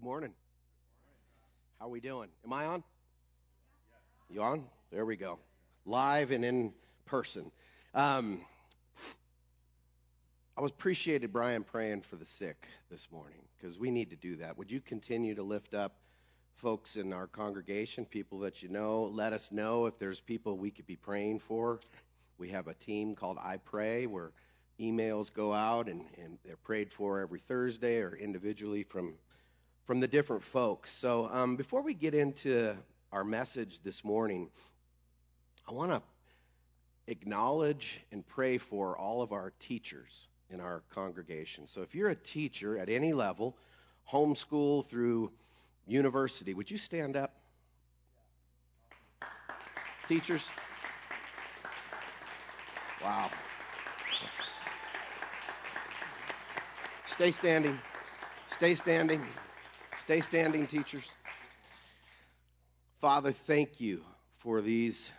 Good 0.00 0.06
morning. 0.06 0.32
How 1.78 1.84
are 1.84 1.90
we 1.90 2.00
doing? 2.00 2.30
Am 2.46 2.54
I 2.54 2.64
on? 2.64 2.82
You 4.30 4.40
on? 4.40 4.64
There 4.90 5.04
we 5.04 5.14
go. 5.14 5.38
Live 5.84 6.30
and 6.30 6.42
in 6.42 6.72
person. 7.04 7.50
Um, 7.94 8.40
I 10.56 10.62
was 10.62 10.70
appreciated 10.70 11.34
Brian 11.34 11.62
praying 11.62 12.00
for 12.00 12.16
the 12.16 12.24
sick 12.24 12.66
this 12.90 13.08
morning 13.12 13.42
because 13.58 13.78
we 13.78 13.90
need 13.90 14.08
to 14.08 14.16
do 14.16 14.36
that. 14.36 14.56
Would 14.56 14.70
you 14.70 14.80
continue 14.80 15.34
to 15.34 15.42
lift 15.42 15.74
up 15.74 15.96
folks 16.56 16.96
in 16.96 17.12
our 17.12 17.26
congregation, 17.26 18.06
people 18.06 18.38
that 18.38 18.62
you 18.62 18.70
know? 18.70 19.02
Let 19.02 19.34
us 19.34 19.52
know 19.52 19.84
if 19.84 19.98
there's 19.98 20.20
people 20.20 20.56
we 20.56 20.70
could 20.70 20.86
be 20.86 20.96
praying 20.96 21.40
for. 21.40 21.78
We 22.38 22.48
have 22.48 22.68
a 22.68 22.74
team 22.74 23.14
called 23.14 23.36
I 23.38 23.58
Pray 23.58 24.06
where 24.06 24.30
emails 24.80 25.30
go 25.30 25.52
out 25.52 25.90
and, 25.90 26.06
and 26.16 26.38
they're 26.42 26.56
prayed 26.56 26.90
for 26.90 27.20
every 27.20 27.40
Thursday 27.40 27.98
or 27.98 28.16
individually 28.16 28.82
from 28.82 29.12
from 29.90 29.98
the 29.98 30.06
different 30.06 30.44
folks. 30.44 30.88
So 30.88 31.28
um, 31.32 31.56
before 31.56 31.82
we 31.82 31.94
get 31.94 32.14
into 32.14 32.76
our 33.10 33.24
message 33.24 33.80
this 33.82 34.04
morning, 34.04 34.48
I 35.68 35.72
want 35.72 35.90
to 35.90 36.00
acknowledge 37.08 38.00
and 38.12 38.24
pray 38.24 38.56
for 38.56 38.96
all 38.96 39.20
of 39.20 39.32
our 39.32 39.52
teachers 39.58 40.28
in 40.48 40.60
our 40.60 40.84
congregation. 40.94 41.66
So 41.66 41.82
if 41.82 41.92
you're 41.92 42.10
a 42.10 42.14
teacher 42.14 42.78
at 42.78 42.88
any 42.88 43.12
level, 43.12 43.56
homeschool 44.08 44.86
through 44.86 45.32
university, 45.88 46.54
would 46.54 46.70
you 46.70 46.78
stand 46.78 47.16
up? 47.16 47.34
Teachers? 50.06 50.44
Wow. 53.02 53.28
Stay 57.08 57.32
standing. 57.32 57.76
Stay 58.46 58.76
standing. 58.76 59.26
Stay 60.00 60.22
standing, 60.22 60.66
teachers. 60.66 61.04
Father, 63.00 63.32
thank 63.32 63.80
you 63.80 64.02
for 64.38 64.62
these 64.62 65.10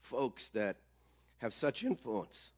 folks 0.00 0.48
that 0.48 0.76
have 1.38 1.52
such 1.52 1.84
influence. 1.84 2.50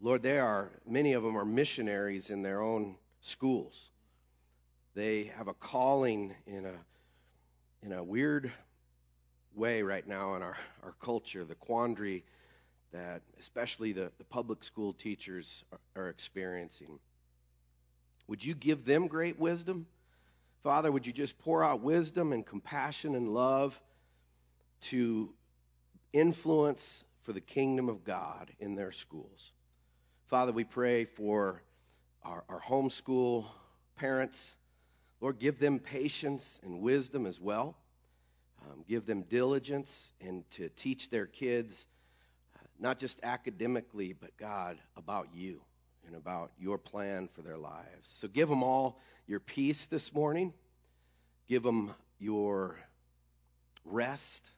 Lord, 0.00 0.22
they 0.22 0.38
are, 0.38 0.70
many 0.86 1.12
of 1.12 1.22
them 1.22 1.36
are 1.36 1.44
missionaries 1.44 2.30
in 2.30 2.42
their 2.42 2.60
own 2.60 2.96
schools. 3.22 3.90
They 4.94 5.30
have 5.36 5.46
a 5.46 5.54
calling 5.54 6.34
in 6.46 6.66
a, 6.66 6.74
in 7.82 7.92
a 7.92 8.02
weird 8.02 8.52
way 9.54 9.82
right 9.82 10.06
now 10.06 10.34
in 10.34 10.42
our, 10.42 10.56
our 10.82 10.94
culture, 11.00 11.44
the 11.44 11.54
quandary 11.54 12.24
that 12.92 13.22
especially 13.38 13.92
the, 13.92 14.10
the 14.18 14.24
public 14.24 14.64
school 14.64 14.92
teachers 14.92 15.64
are, 15.72 16.02
are 16.02 16.08
experiencing. 16.08 16.98
Would 18.30 18.44
you 18.44 18.54
give 18.54 18.84
them 18.84 19.08
great 19.08 19.40
wisdom? 19.40 19.86
Father, 20.62 20.92
would 20.92 21.04
you 21.04 21.12
just 21.12 21.36
pour 21.40 21.64
out 21.64 21.80
wisdom 21.80 22.32
and 22.32 22.46
compassion 22.46 23.16
and 23.16 23.34
love 23.34 23.80
to 24.82 25.30
influence 26.12 27.02
for 27.24 27.32
the 27.32 27.40
kingdom 27.40 27.88
of 27.88 28.04
God 28.04 28.52
in 28.60 28.76
their 28.76 28.92
schools? 28.92 29.50
Father, 30.28 30.52
we 30.52 30.62
pray 30.62 31.06
for 31.06 31.60
our, 32.22 32.44
our 32.48 32.60
homeschool 32.60 33.46
parents. 33.96 34.54
Lord, 35.20 35.40
give 35.40 35.58
them 35.58 35.80
patience 35.80 36.60
and 36.62 36.80
wisdom 36.80 37.26
as 37.26 37.40
well. 37.40 37.74
Um, 38.62 38.84
give 38.88 39.06
them 39.06 39.22
diligence 39.22 40.12
and 40.20 40.48
to 40.50 40.68
teach 40.76 41.10
their 41.10 41.26
kids, 41.26 41.88
uh, 42.54 42.62
not 42.78 43.00
just 43.00 43.18
academically, 43.24 44.12
but 44.12 44.36
God, 44.36 44.78
about 44.96 45.30
you 45.34 45.62
and 46.10 46.18
about 46.18 46.50
your 46.58 46.76
plan 46.76 47.28
for 47.32 47.42
their 47.42 47.56
lives. 47.56 48.02
So 48.02 48.26
give 48.26 48.48
them 48.48 48.64
all 48.64 48.98
your 49.28 49.38
peace 49.38 49.86
this 49.86 50.12
morning. 50.12 50.52
Give 51.46 51.62
them 51.62 51.92
your 52.18 52.76
rest. 53.84 54.50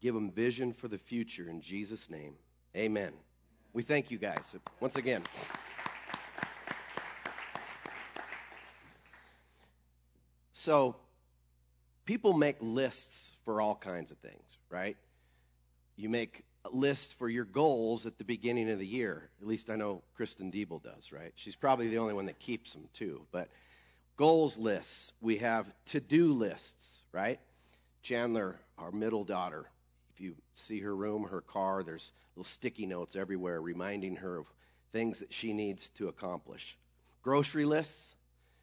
Give 0.00 0.14
them 0.14 0.30
vision 0.30 0.72
for 0.72 0.88
the 0.88 0.96
future 0.96 1.50
in 1.50 1.60
Jesus' 1.60 2.08
name. 2.08 2.34
Amen. 2.74 3.12
We 3.74 3.82
thank 3.82 4.10
you 4.10 4.16
guys 4.16 4.56
once 4.80 4.96
again. 4.96 5.22
So, 10.52 10.96
people 12.06 12.32
make 12.32 12.56
lists 12.60 13.32
for 13.44 13.60
all 13.60 13.74
kinds 13.74 14.10
of 14.10 14.18
things, 14.18 14.56
right? 14.70 14.96
You 15.98 16.08
make 16.08 16.44
a 16.64 16.70
list 16.70 17.14
for 17.18 17.28
your 17.28 17.44
goals 17.44 18.06
at 18.06 18.18
the 18.18 18.24
beginning 18.24 18.70
of 18.70 18.78
the 18.78 18.86
year. 18.86 19.30
At 19.42 19.48
least 19.48 19.68
I 19.68 19.74
know 19.74 20.02
Kristen 20.14 20.48
Diebel 20.48 20.80
does, 20.80 21.10
right? 21.10 21.32
She's 21.34 21.56
probably 21.56 21.88
the 21.88 21.98
only 21.98 22.14
one 22.14 22.26
that 22.26 22.38
keeps 22.38 22.72
them 22.72 22.88
too. 22.94 23.22
But 23.32 23.48
goals 24.16 24.56
lists, 24.56 25.12
we 25.20 25.38
have 25.38 25.66
to 25.86 25.98
do 25.98 26.32
lists, 26.32 27.02
right? 27.10 27.40
Chandler, 28.02 28.60
our 28.78 28.92
middle 28.92 29.24
daughter, 29.24 29.68
if 30.14 30.20
you 30.20 30.36
see 30.54 30.78
her 30.78 30.94
room, 30.94 31.24
her 31.24 31.40
car, 31.40 31.82
there's 31.82 32.12
little 32.36 32.48
sticky 32.48 32.86
notes 32.86 33.16
everywhere 33.16 33.60
reminding 33.60 34.14
her 34.16 34.38
of 34.38 34.46
things 34.92 35.18
that 35.18 35.32
she 35.32 35.52
needs 35.52 35.90
to 35.96 36.06
accomplish. 36.06 36.78
Grocery 37.24 37.64
lists. 37.64 38.14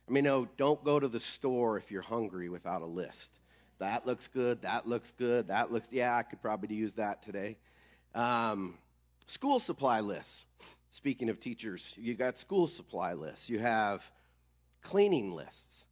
I 0.07 0.13
mean, 0.13 0.23
no, 0.23 0.47
don't 0.55 0.81
go 0.85 1.01
to 1.01 1.09
the 1.09 1.19
store 1.19 1.77
if 1.77 1.91
you're 1.91 2.01
hungry 2.01 2.47
without 2.47 2.81
a 2.81 2.85
list. 2.85 3.31
That 3.79 4.05
looks 4.05 4.27
good. 4.27 4.61
That 4.61 4.87
looks 4.87 5.11
good. 5.17 5.47
That 5.47 5.71
looks, 5.71 5.87
yeah, 5.91 6.15
I 6.15 6.23
could 6.23 6.41
probably 6.41 6.75
use 6.75 6.93
that 6.93 7.23
today. 7.23 7.57
Um, 8.13 8.75
school 9.27 9.59
supply 9.59 9.99
lists. 9.99 10.43
Speaking 10.91 11.29
of 11.29 11.39
teachers, 11.41 11.93
you 11.97 12.15
got 12.15 12.39
school 12.39 12.67
supply 12.67 13.13
lists. 13.13 13.49
You 13.49 13.59
have 13.59 14.01
cleaning 14.81 15.33
lists. 15.33 15.85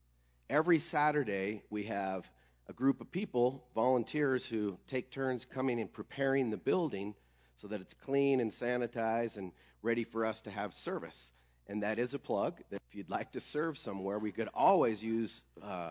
Every 0.50 0.80
Saturday, 0.80 1.64
we 1.70 1.84
have 1.84 2.30
a 2.70 2.74
group 2.74 3.02
of 3.02 3.12
people, 3.12 3.66
volunteers, 3.76 4.46
who 4.46 4.78
take 4.88 5.12
turns 5.12 5.46
coming 5.46 5.82
and 5.82 5.92
preparing 5.92 6.50
the 6.50 6.58
building 6.58 7.16
so 7.58 7.68
that 7.68 7.82
it's 7.82 7.94
clean 7.94 8.40
and 8.40 8.50
sanitized 8.50 9.36
and 9.36 9.52
ready 9.82 10.06
for 10.06 10.26
us 10.26 10.42
to 10.42 10.52
have 10.52 10.74
service. 10.74 11.34
And 11.68 11.84
that 11.84 12.00
is 12.00 12.14
a 12.14 12.20
plug 12.20 12.62
that 12.70 12.82
if 12.90 12.96
you'd 12.96 13.10
like 13.10 13.32
to 13.34 13.42
serve 13.42 13.78
somewhere, 13.78 14.20
we 14.20 14.32
could 14.32 14.50
always 14.54 15.04
use 15.04 15.42
uh, 15.62 15.90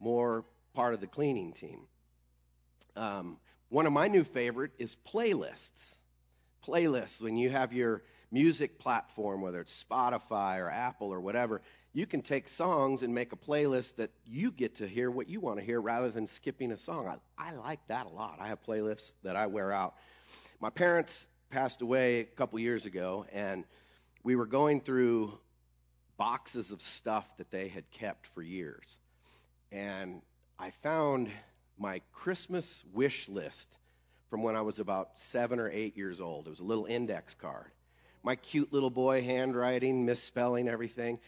more 0.00 0.44
part 0.74 0.94
of 0.94 1.00
the 1.00 1.06
cleaning 1.06 1.52
team. 1.52 1.80
Um, 2.96 3.38
one 3.68 3.86
of 3.86 3.92
my 3.92 4.08
new 4.08 4.24
favorite 4.24 4.72
is 4.78 4.96
playlists. 5.10 5.96
Playlists, 6.66 7.20
when 7.20 7.36
you 7.36 7.50
have 7.50 7.72
your 7.72 8.02
music 8.30 8.78
platform, 8.78 9.40
whether 9.40 9.60
it's 9.60 9.84
Spotify 9.88 10.58
or 10.58 10.70
Apple 10.70 11.08
or 11.08 11.20
whatever, 11.20 11.60
you 11.92 12.06
can 12.06 12.22
take 12.22 12.48
songs 12.48 13.02
and 13.02 13.14
make 13.14 13.32
a 13.32 13.36
playlist 13.36 13.96
that 13.96 14.10
you 14.24 14.50
get 14.50 14.76
to 14.76 14.88
hear 14.88 15.10
what 15.10 15.28
you 15.28 15.40
want 15.40 15.58
to 15.58 15.64
hear 15.64 15.80
rather 15.80 16.10
than 16.10 16.26
skipping 16.26 16.72
a 16.72 16.76
song. 16.76 17.06
I, 17.06 17.50
I 17.50 17.52
like 17.52 17.80
that 17.88 18.06
a 18.06 18.08
lot. 18.08 18.38
I 18.40 18.48
have 18.48 18.62
playlists 18.62 19.12
that 19.22 19.36
I 19.36 19.46
wear 19.46 19.72
out. 19.72 19.94
My 20.60 20.70
parents 20.70 21.26
passed 21.50 21.82
away 21.82 22.20
a 22.20 22.24
couple 22.24 22.58
years 22.58 22.86
ago, 22.86 23.26
and 23.32 23.64
we 24.22 24.36
were 24.36 24.46
going 24.46 24.80
through 24.80 25.38
boxes 26.16 26.70
of 26.70 26.80
stuff 26.80 27.26
that 27.36 27.50
they 27.50 27.68
had 27.68 27.90
kept 27.90 28.26
for 28.28 28.42
years. 28.42 28.96
And 29.70 30.22
I 30.62 30.70
found 30.70 31.28
my 31.76 32.00
Christmas 32.12 32.84
wish 32.94 33.28
list 33.28 33.78
from 34.30 34.44
when 34.44 34.54
I 34.54 34.60
was 34.60 34.78
about 34.78 35.10
seven 35.16 35.58
or 35.58 35.68
eight 35.68 35.96
years 35.96 36.20
old. 36.20 36.46
It 36.46 36.50
was 36.50 36.60
a 36.60 36.64
little 36.64 36.86
index 36.86 37.34
card. 37.34 37.72
My 38.22 38.36
cute 38.36 38.72
little 38.72 38.88
boy 38.88 39.24
handwriting, 39.24 40.06
misspelling 40.06 40.68
everything. 40.68 41.18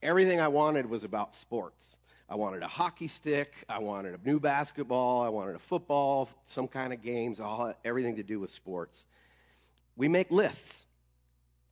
Everything 0.00 0.38
I 0.38 0.46
wanted 0.46 0.88
was 0.88 1.02
about 1.02 1.34
sports. 1.34 1.96
I 2.28 2.36
wanted 2.36 2.62
a 2.62 2.68
hockey 2.68 3.08
stick. 3.08 3.52
I 3.68 3.80
wanted 3.80 4.14
a 4.14 4.24
new 4.24 4.38
basketball. 4.38 5.22
I 5.22 5.28
wanted 5.28 5.56
a 5.56 5.58
football, 5.58 6.28
some 6.46 6.68
kind 6.68 6.92
of 6.92 7.02
games, 7.02 7.40
all 7.40 7.74
everything 7.84 8.14
to 8.14 8.22
do 8.22 8.38
with 8.38 8.52
sports. 8.52 9.06
We 9.96 10.06
make 10.06 10.30
lists. 10.30 10.86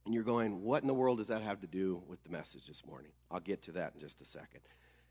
And 0.06 0.12
you're 0.12 0.25
going, 0.25 0.61
what 0.65 0.83
in 0.83 0.89
the 0.89 0.95
world 0.95 1.19
does 1.19 1.28
that 1.28 1.43
have 1.43 1.61
to 1.61 1.69
do 1.69 2.03
with 2.09 2.21
the 2.25 2.31
message 2.31 2.66
this 2.66 2.83
morning? 2.84 3.12
I'll 3.30 3.39
get 3.39 3.63
to 3.63 3.72
that 3.72 3.92
in 3.95 4.01
just 4.01 4.21
a 4.22 4.25
second. 4.25 4.63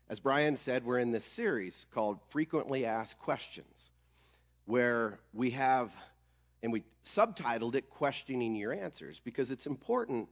As 0.08 0.20
Brian 0.20 0.54
said, 0.54 0.84
we're 0.84 1.00
in 1.00 1.10
this 1.10 1.24
series 1.24 1.84
called 1.92 2.20
Frequently 2.28 2.86
Asked 2.86 3.18
Questions, 3.18 3.90
where 4.64 5.18
we 5.34 5.50
have, 5.50 5.90
and 6.62 6.72
we 6.72 6.84
subtitled 7.04 7.74
it 7.74 7.90
Questioning 7.90 8.54
Your 8.54 8.72
Answers, 8.72 9.20
because 9.24 9.50
it's 9.50 9.66
important 9.66 10.28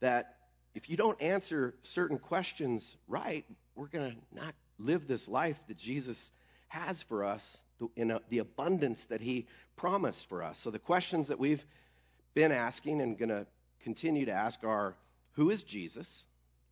that 0.00 0.36
if 0.74 0.90
you 0.90 0.98
don't 0.98 1.20
answer 1.22 1.74
certain 1.80 2.18
questions 2.18 2.96
right, 3.08 3.46
we're 3.76 3.86
going 3.86 4.10
to 4.12 4.16
not 4.38 4.54
live 4.78 5.08
this 5.08 5.26
life 5.26 5.58
that 5.68 5.78
Jesus 5.78 6.30
has 6.68 7.00
for 7.00 7.24
us 7.24 7.56
in 7.96 8.10
a, 8.10 8.20
the 8.28 8.40
abundance 8.40 9.06
that 9.06 9.22
he 9.22 9.46
promised 9.74 10.28
for 10.28 10.42
us. 10.42 10.58
So 10.58 10.70
the 10.70 10.78
questions 10.78 11.28
that 11.28 11.38
we've 11.38 11.64
been 12.34 12.52
asking 12.52 13.00
and 13.00 13.16
going 13.16 13.30
to 13.30 13.46
continue 13.80 14.26
to 14.26 14.32
ask 14.32 14.62
are 14.64 14.96
who 15.32 15.48
is 15.48 15.62
Jesus? 15.62 16.26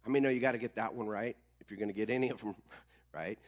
I 0.04 0.10
mean, 0.10 0.22
no, 0.22 0.28
you 0.28 0.38
got 0.38 0.52
to 0.52 0.58
get 0.58 0.74
that 0.74 0.92
one 0.92 1.06
right 1.06 1.34
if 1.62 1.70
you're 1.70 1.78
going 1.78 1.88
to 1.88 1.94
get 1.94 2.10
any 2.10 2.28
of 2.30 2.40
them 2.40 2.56
right. 3.14 3.38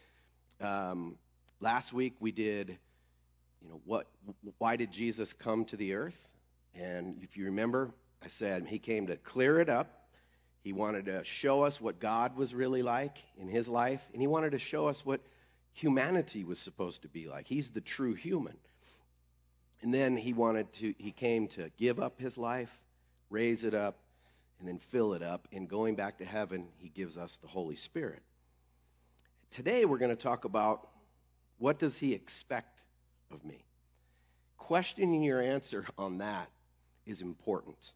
Um, 0.61 1.17
last 1.59 1.91
week 1.91 2.15
we 2.21 2.31
did, 2.31 2.69
you 3.61 3.69
know, 3.69 3.81
what? 3.85 4.07
Why 4.57 4.77
did 4.77 4.91
Jesus 4.91 5.33
come 5.33 5.65
to 5.65 5.75
the 5.75 5.93
earth? 5.93 6.17
And 6.73 7.19
if 7.21 7.35
you 7.35 7.45
remember, 7.45 7.91
I 8.23 8.29
said 8.29 8.65
he 8.67 8.79
came 8.79 9.07
to 9.07 9.17
clear 9.17 9.59
it 9.59 9.69
up 9.69 10.07
He 10.63 10.73
wanted 10.73 11.05
to 11.05 11.23
show 11.23 11.61
us 11.61 11.79
what 11.79 11.99
God 11.99 12.35
was 12.35 12.55
really 12.55 12.81
like 12.81 13.19
in 13.39 13.47
his 13.47 13.67
life, 13.67 14.01
and 14.13 14.21
he 14.21 14.27
wanted 14.27 14.51
to 14.53 14.59
show 14.59 14.87
us 14.87 15.05
what 15.05 15.21
humanity 15.73 16.43
was 16.43 16.57
supposed 16.57 17.03
to 17.03 17.07
be 17.07 17.27
like. 17.27 17.45
He's 17.47 17.69
the 17.69 17.81
true 17.81 18.15
human. 18.15 18.57
And 19.83 19.93
then 19.93 20.17
he 20.17 20.33
wanted 20.33 20.73
to, 20.73 20.95
he 20.97 21.11
came 21.11 21.47
to 21.49 21.69
give 21.77 21.99
up 21.99 22.19
his 22.19 22.35
life, 22.35 22.71
raise 23.29 23.63
it 23.63 23.75
up, 23.75 23.97
and 24.59 24.67
then 24.67 24.79
fill 24.79 25.13
it 25.13 25.21
up. 25.21 25.47
And 25.51 25.67
going 25.67 25.95
back 25.95 26.17
to 26.19 26.25
heaven, 26.25 26.67
he 26.77 26.89
gives 26.89 27.17
us 27.17 27.37
the 27.41 27.47
Holy 27.47 27.75
Spirit. 27.75 28.21
Today 29.51 29.85
we're 29.85 29.97
going 29.97 30.15
to 30.15 30.21
talk 30.21 30.45
about 30.45 30.89
what 31.57 31.79
does 31.79 31.97
he 31.97 32.13
expect 32.13 32.81
of 33.31 33.43
me? 33.45 33.63
Questioning 34.57 35.23
your 35.23 35.41
answer 35.41 35.85
on 35.97 36.17
that 36.19 36.49
is 37.05 37.21
important. 37.21 37.93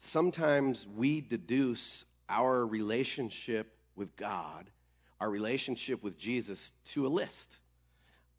Sometimes 0.00 0.86
we 0.96 1.20
deduce 1.20 2.04
our 2.28 2.66
relationship 2.66 3.74
with 3.96 4.14
God, 4.16 4.66
our 5.20 5.30
relationship 5.30 6.02
with 6.02 6.18
Jesus, 6.18 6.72
to 6.86 7.06
a 7.06 7.08
list. 7.08 7.58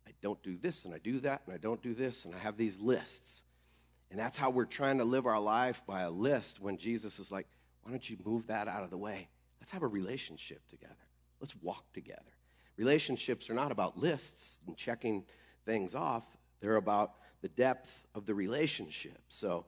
I 0.07 0.12
don't 0.21 0.41
do 0.44 0.57
this, 0.57 0.85
and 0.85 0.94
I 0.94 0.97
do 0.97 1.19
that, 1.21 1.41
and 1.45 1.53
I 1.53 1.57
don't 1.57 1.81
do 1.81 1.94
this, 1.94 2.25
and 2.25 2.33
I 2.33 2.39
have 2.39 2.57
these 2.57 2.79
lists. 2.79 3.44
And 4.11 4.19
that's 4.19 4.37
how 4.37 4.49
we're 4.49 4.65
trying 4.65 4.97
to 4.97 5.05
live 5.05 5.25
our 5.25 5.39
life 5.39 5.81
by 5.87 6.01
a 6.01 6.11
list 6.11 6.59
when 6.59 6.77
Jesus 6.77 7.17
is 7.17 7.31
like, 7.31 7.47
why 7.81 7.91
don't 7.91 8.09
you 8.09 8.17
move 8.25 8.45
that 8.47 8.67
out 8.67 8.83
of 8.83 8.89
the 8.89 8.97
way? 8.97 9.29
Let's 9.61 9.71
have 9.71 9.83
a 9.83 9.87
relationship 9.87 10.61
together. 10.69 10.93
Let's 11.39 11.55
walk 11.61 11.85
together. 11.93 12.21
Relationships 12.75 13.49
are 13.49 13.53
not 13.53 13.71
about 13.71 13.97
lists 13.97 14.57
and 14.67 14.75
checking 14.75 15.23
things 15.65 15.95
off, 15.95 16.23
they're 16.59 16.75
about 16.75 17.13
the 17.41 17.47
depth 17.49 17.89
of 18.13 18.25
the 18.25 18.33
relationship. 18.33 19.19
So, 19.29 19.65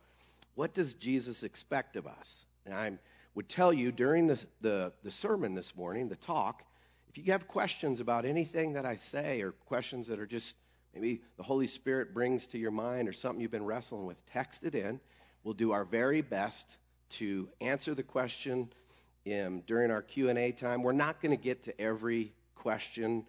what 0.56 0.74
does 0.74 0.94
Jesus 0.94 1.44
expect 1.44 1.96
of 1.96 2.06
us? 2.06 2.46
And 2.66 2.74
I 2.74 2.94
would 3.36 3.50
tell 3.50 3.74
you 3.74 3.92
during 3.92 4.28
the, 4.28 4.40
the, 4.62 4.92
the 5.04 5.12
sermon 5.12 5.56
this 5.56 5.76
morning, 5.76 6.10
the 6.10 6.16
talk, 6.16 6.64
if 7.10 7.18
you 7.18 7.32
have 7.32 7.48
questions 7.48 8.00
about 8.00 8.26
anything 8.26 8.74
that 8.74 8.86
I 8.86 8.96
say 8.96 9.42
or 9.42 9.52
questions 9.52 10.08
that 10.08 10.20
are 10.20 10.28
just 10.28 10.56
maybe 10.94 11.22
the 11.38 11.44
Holy 11.44 11.68
Spirit 11.68 12.14
brings 12.14 12.48
to 12.48 12.58
your 12.58 12.72
mind 12.72 13.08
or 13.08 13.14
something 13.14 13.42
you've 13.42 13.52
been 13.52 13.66
wrestling 13.66 14.06
with, 14.06 14.18
text 14.32 14.64
it 14.64 14.76
in. 14.76 15.00
We'll 15.44 15.54
do 15.54 15.72
our 15.72 15.86
very 15.86 16.22
best 16.22 16.78
to 17.12 17.50
answer 17.62 17.94
the 17.94 18.04
question 18.04 18.72
in, 19.26 19.64
during 19.68 19.92
our 19.92 20.02
Q&A 20.02 20.52
time. 20.52 20.84
We're 20.84 20.94
not 20.94 21.22
going 21.22 21.36
to 21.36 21.42
get 21.42 21.64
to 21.64 21.82
every 21.82 22.34
question 22.56 23.26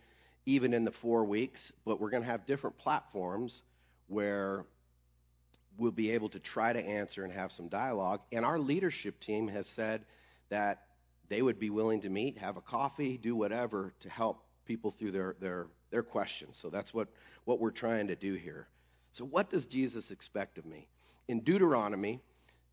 even 0.46 0.74
in 0.74 0.84
the 0.84 0.90
four 0.90 1.24
weeks, 1.24 1.72
but 1.84 2.00
we're 2.00 2.10
going 2.10 2.22
to 2.22 2.28
have 2.28 2.46
different 2.46 2.76
platforms 2.78 3.62
where 4.08 4.64
we'll 5.78 5.90
be 5.90 6.10
able 6.10 6.28
to 6.28 6.38
try 6.38 6.72
to 6.72 6.80
answer 6.80 7.24
and 7.24 7.32
have 7.32 7.50
some 7.50 7.68
dialogue. 7.68 8.20
And 8.32 8.44
our 8.44 8.58
leadership 8.58 9.20
team 9.20 9.48
has 9.48 9.66
said 9.66 10.04
that 10.50 10.82
they 11.28 11.42
would 11.42 11.58
be 11.58 11.70
willing 11.70 12.02
to 12.02 12.10
meet, 12.10 12.38
have 12.38 12.56
a 12.56 12.60
coffee, 12.60 13.16
do 13.16 13.34
whatever 13.34 13.94
to 14.00 14.10
help 14.10 14.44
people 14.66 14.90
through 14.90 15.12
their, 15.12 15.36
their, 15.40 15.66
their 15.94 16.02
questions. 16.02 16.58
So 16.60 16.70
that's 16.70 16.92
what, 16.92 17.06
what 17.44 17.60
we're 17.60 17.70
trying 17.70 18.08
to 18.08 18.16
do 18.16 18.34
here. 18.34 18.66
So, 19.12 19.24
what 19.24 19.48
does 19.48 19.64
Jesus 19.64 20.10
expect 20.10 20.58
of 20.58 20.66
me? 20.66 20.88
In 21.28 21.38
Deuteronomy, 21.38 22.20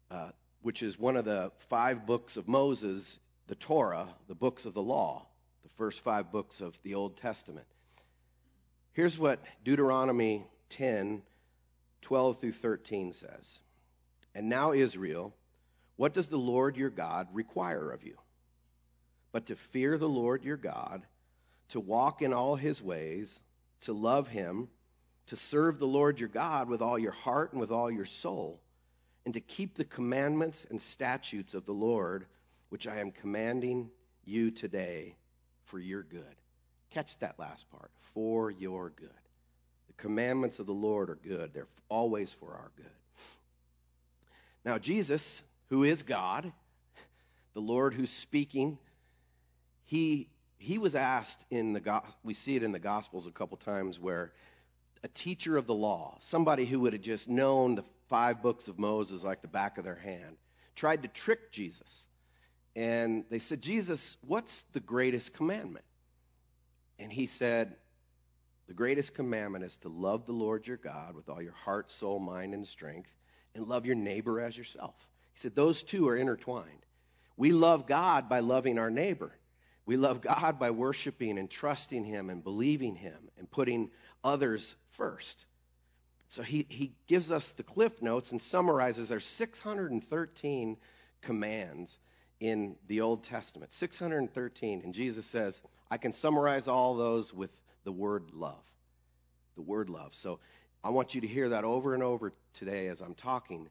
uh, 0.09 0.29
which 0.63 0.81
is 0.81 0.97
one 0.97 1.15
of 1.15 1.25
the 1.25 1.51
five 1.69 2.07
books 2.07 2.35
of 2.35 2.47
Moses, 2.47 3.19
the 3.45 3.53
Torah, 3.53 4.07
the 4.27 4.33
books 4.33 4.65
of 4.65 4.73
the 4.73 4.81
law, 4.81 5.27
the 5.61 5.69
first 5.77 5.99
five 5.99 6.31
books 6.31 6.61
of 6.61 6.73
the 6.81 6.95
Old 6.95 7.15
Testament. 7.15 7.67
Here's 8.93 9.19
what 9.19 9.39
Deuteronomy 9.63 10.43
10 10.69 11.21
12 12.01 12.41
through 12.41 12.53
13 12.53 13.13
says 13.13 13.59
And 14.33 14.49
now, 14.49 14.73
Israel, 14.73 15.31
what 15.95 16.15
does 16.15 16.25
the 16.25 16.37
Lord 16.37 16.75
your 16.75 16.89
God 16.89 17.27
require 17.33 17.91
of 17.91 18.03
you? 18.03 18.17
But 19.31 19.45
to 19.45 19.55
fear 19.55 19.99
the 19.99 20.09
Lord 20.09 20.43
your 20.43 20.57
God, 20.57 21.03
to 21.71 21.79
walk 21.79 22.21
in 22.21 22.33
all 22.33 22.55
his 22.55 22.81
ways, 22.81 23.39
to 23.81 23.93
love 23.93 24.27
him, 24.27 24.67
to 25.27 25.35
serve 25.35 25.79
the 25.79 25.87
Lord 25.87 26.19
your 26.19 26.29
God 26.29 26.69
with 26.69 26.81
all 26.81 26.99
your 26.99 27.11
heart 27.11 27.53
and 27.53 27.61
with 27.61 27.71
all 27.71 27.89
your 27.89 28.05
soul, 28.05 28.59
and 29.25 29.33
to 29.33 29.39
keep 29.39 29.75
the 29.75 29.85
commandments 29.85 30.65
and 30.69 30.81
statutes 30.81 31.53
of 31.53 31.65
the 31.65 31.73
Lord, 31.73 32.25
which 32.69 32.87
I 32.87 32.99
am 32.99 33.11
commanding 33.11 33.89
you 34.25 34.51
today 34.51 35.15
for 35.65 35.79
your 35.79 36.03
good. 36.03 36.35
Catch 36.89 37.17
that 37.19 37.39
last 37.39 37.69
part 37.71 37.91
for 38.13 38.51
your 38.51 38.91
good. 38.97 39.09
The 39.87 39.93
commandments 39.93 40.59
of 40.59 40.65
the 40.65 40.73
Lord 40.73 41.09
are 41.09 41.19
good, 41.23 41.53
they're 41.53 41.67
always 41.87 42.33
for 42.33 42.51
our 42.51 42.71
good. 42.75 42.85
Now, 44.65 44.77
Jesus, 44.77 45.41
who 45.69 45.83
is 45.83 46.03
God, 46.03 46.51
the 47.53 47.61
Lord 47.61 47.93
who's 47.93 48.11
speaking, 48.11 48.77
he, 49.85 50.27
he 50.61 50.77
was 50.77 50.93
asked 50.93 51.43
in 51.49 51.73
the, 51.73 52.03
we 52.23 52.35
see 52.35 52.55
it 52.55 52.61
in 52.61 52.71
the 52.71 52.79
Gospels 52.79 53.25
a 53.25 53.31
couple 53.31 53.57
times 53.57 53.99
where 53.99 54.31
a 55.03 55.07
teacher 55.07 55.57
of 55.57 55.65
the 55.65 55.73
law, 55.73 56.17
somebody 56.19 56.65
who 56.65 56.79
would 56.81 56.93
have 56.93 57.01
just 57.01 57.27
known 57.27 57.73
the 57.73 57.83
five 58.09 58.43
books 58.43 58.67
of 58.67 58.77
Moses 58.77 59.23
like 59.23 59.41
the 59.41 59.47
back 59.47 59.79
of 59.79 59.83
their 59.83 59.95
hand, 59.95 60.37
tried 60.75 61.01
to 61.01 61.07
trick 61.07 61.51
Jesus. 61.51 62.05
And 62.75 63.25
they 63.31 63.39
said, 63.39 63.59
Jesus, 63.59 64.17
what's 64.27 64.63
the 64.73 64.79
greatest 64.79 65.33
commandment? 65.33 65.85
And 66.99 67.11
he 67.11 67.25
said, 67.25 67.75
the 68.67 68.73
greatest 68.73 69.15
commandment 69.15 69.65
is 69.65 69.77
to 69.77 69.89
love 69.89 70.27
the 70.27 70.31
Lord 70.31 70.67
your 70.67 70.77
God 70.77 71.15
with 71.15 71.27
all 71.27 71.41
your 71.41 71.53
heart, 71.53 71.91
soul, 71.91 72.19
mind, 72.19 72.53
and 72.53 72.67
strength, 72.67 73.09
and 73.55 73.67
love 73.67 73.87
your 73.87 73.95
neighbor 73.95 74.39
as 74.39 74.55
yourself. 74.55 74.93
He 75.33 75.39
said 75.39 75.55
those 75.55 75.81
two 75.81 76.07
are 76.07 76.15
intertwined. 76.15 76.85
We 77.35 77.51
love 77.51 77.87
God 77.87 78.29
by 78.29 78.41
loving 78.41 78.77
our 78.77 78.91
neighbor. 78.91 79.31
We 79.91 79.97
love 79.97 80.21
God 80.21 80.57
by 80.57 80.71
worshiping 80.71 81.37
and 81.37 81.49
trusting 81.49 82.05
Him 82.05 82.29
and 82.29 82.41
believing 82.41 82.95
Him 82.95 83.27
and 83.37 83.51
putting 83.51 83.89
others 84.23 84.73
first. 84.91 85.45
So 86.29 86.43
he, 86.43 86.65
he 86.69 86.93
gives 87.07 87.29
us 87.29 87.51
the 87.51 87.63
cliff 87.63 88.01
notes 88.01 88.31
and 88.31 88.41
summarizes 88.41 89.09
there's 89.09 89.25
613 89.25 90.77
commands 91.21 91.99
in 92.39 92.77
the 92.87 93.01
Old 93.01 93.25
Testament. 93.25 93.73
613. 93.73 94.81
And 94.81 94.93
Jesus 94.93 95.25
says, 95.25 95.61
I 95.89 95.97
can 95.97 96.13
summarize 96.13 96.69
all 96.69 96.95
those 96.95 97.33
with 97.33 97.51
the 97.83 97.91
word 97.91 98.29
love. 98.31 98.63
The 99.57 99.61
word 99.61 99.89
love. 99.89 100.13
So 100.13 100.39
I 100.85 100.91
want 100.91 101.15
you 101.15 101.19
to 101.19 101.27
hear 101.27 101.49
that 101.49 101.65
over 101.65 101.93
and 101.93 102.01
over 102.01 102.31
today 102.53 102.87
as 102.87 103.01
I'm 103.01 103.13
talking. 103.13 103.67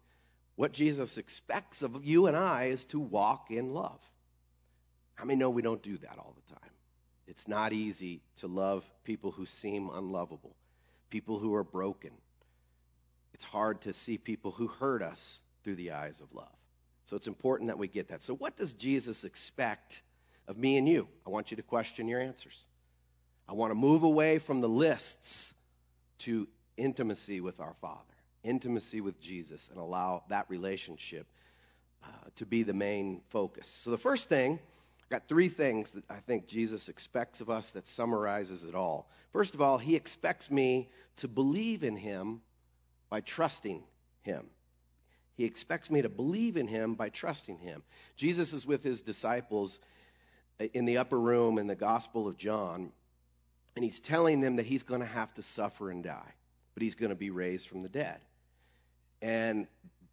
What 0.56 0.72
Jesus 0.72 1.16
expects 1.16 1.80
of 1.80 2.04
you 2.04 2.26
and 2.26 2.36
I 2.36 2.64
is 2.64 2.84
to 2.84 3.00
walk 3.00 3.50
in 3.50 3.72
love. 3.72 4.00
How 5.20 5.26
many 5.26 5.38
know 5.38 5.50
we 5.50 5.60
don't 5.60 5.82
do 5.82 5.98
that 5.98 6.16
all 6.16 6.34
the 6.34 6.54
time? 6.54 6.70
It's 7.26 7.46
not 7.46 7.74
easy 7.74 8.22
to 8.36 8.46
love 8.46 8.84
people 9.04 9.30
who 9.30 9.44
seem 9.44 9.90
unlovable, 9.92 10.56
people 11.10 11.38
who 11.38 11.54
are 11.54 11.62
broken. 11.62 12.12
It's 13.34 13.44
hard 13.44 13.82
to 13.82 13.92
see 13.92 14.16
people 14.16 14.50
who 14.50 14.68
hurt 14.68 15.02
us 15.02 15.40
through 15.62 15.74
the 15.74 15.90
eyes 15.90 16.22
of 16.22 16.32
love. 16.32 16.56
So 17.04 17.16
it's 17.16 17.26
important 17.26 17.68
that 17.68 17.76
we 17.76 17.86
get 17.86 18.08
that. 18.08 18.22
So, 18.22 18.34
what 18.34 18.56
does 18.56 18.72
Jesus 18.72 19.24
expect 19.24 20.00
of 20.48 20.56
me 20.56 20.78
and 20.78 20.88
you? 20.88 21.06
I 21.26 21.28
want 21.28 21.50
you 21.50 21.56
to 21.58 21.62
question 21.62 22.08
your 22.08 22.22
answers. 22.22 22.56
I 23.46 23.52
want 23.52 23.72
to 23.72 23.74
move 23.74 24.04
away 24.04 24.38
from 24.38 24.62
the 24.62 24.70
lists 24.70 25.52
to 26.20 26.48
intimacy 26.78 27.42
with 27.42 27.60
our 27.60 27.74
Father, 27.82 28.14
intimacy 28.42 29.02
with 29.02 29.20
Jesus, 29.20 29.68
and 29.70 29.78
allow 29.78 30.22
that 30.30 30.46
relationship 30.48 31.26
uh, 32.02 32.06
to 32.36 32.46
be 32.46 32.62
the 32.62 32.72
main 32.72 33.20
focus. 33.28 33.68
So, 33.84 33.90
the 33.90 33.98
first 33.98 34.30
thing, 34.30 34.58
got 35.10 35.28
three 35.28 35.48
things 35.48 35.90
that 35.90 36.04
I 36.08 36.20
think 36.20 36.46
Jesus 36.46 36.88
expects 36.88 37.40
of 37.40 37.50
us 37.50 37.72
that 37.72 37.86
summarizes 37.86 38.62
it 38.62 38.74
all. 38.74 39.10
First 39.32 39.54
of 39.54 39.60
all, 39.60 39.76
he 39.76 39.96
expects 39.96 40.50
me 40.50 40.88
to 41.16 41.28
believe 41.28 41.82
in 41.82 41.96
him 41.96 42.40
by 43.08 43.20
trusting 43.20 43.82
him. 44.22 44.46
He 45.36 45.44
expects 45.44 45.90
me 45.90 46.02
to 46.02 46.08
believe 46.08 46.56
in 46.56 46.68
him 46.68 46.94
by 46.94 47.08
trusting 47.08 47.58
him. 47.58 47.82
Jesus 48.16 48.52
is 48.52 48.66
with 48.66 48.84
his 48.84 49.00
disciples 49.00 49.78
in 50.74 50.84
the 50.84 50.98
upper 50.98 51.18
room 51.18 51.58
in 51.58 51.66
the 51.66 51.74
Gospel 51.74 52.28
of 52.28 52.36
John, 52.36 52.92
and 53.74 53.84
he's 53.84 54.00
telling 54.00 54.40
them 54.40 54.56
that 54.56 54.66
he's 54.66 54.82
going 54.82 55.00
to 55.00 55.06
have 55.06 55.32
to 55.34 55.42
suffer 55.42 55.90
and 55.90 56.04
die, 56.04 56.34
but 56.74 56.82
he's 56.82 56.94
going 56.94 57.10
to 57.10 57.16
be 57.16 57.30
raised 57.30 57.68
from 57.68 57.82
the 57.82 57.88
dead. 57.88 58.18
And 59.22 59.66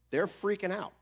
they're 0.10 0.28
freaking 0.28 0.72
out. 0.72 0.94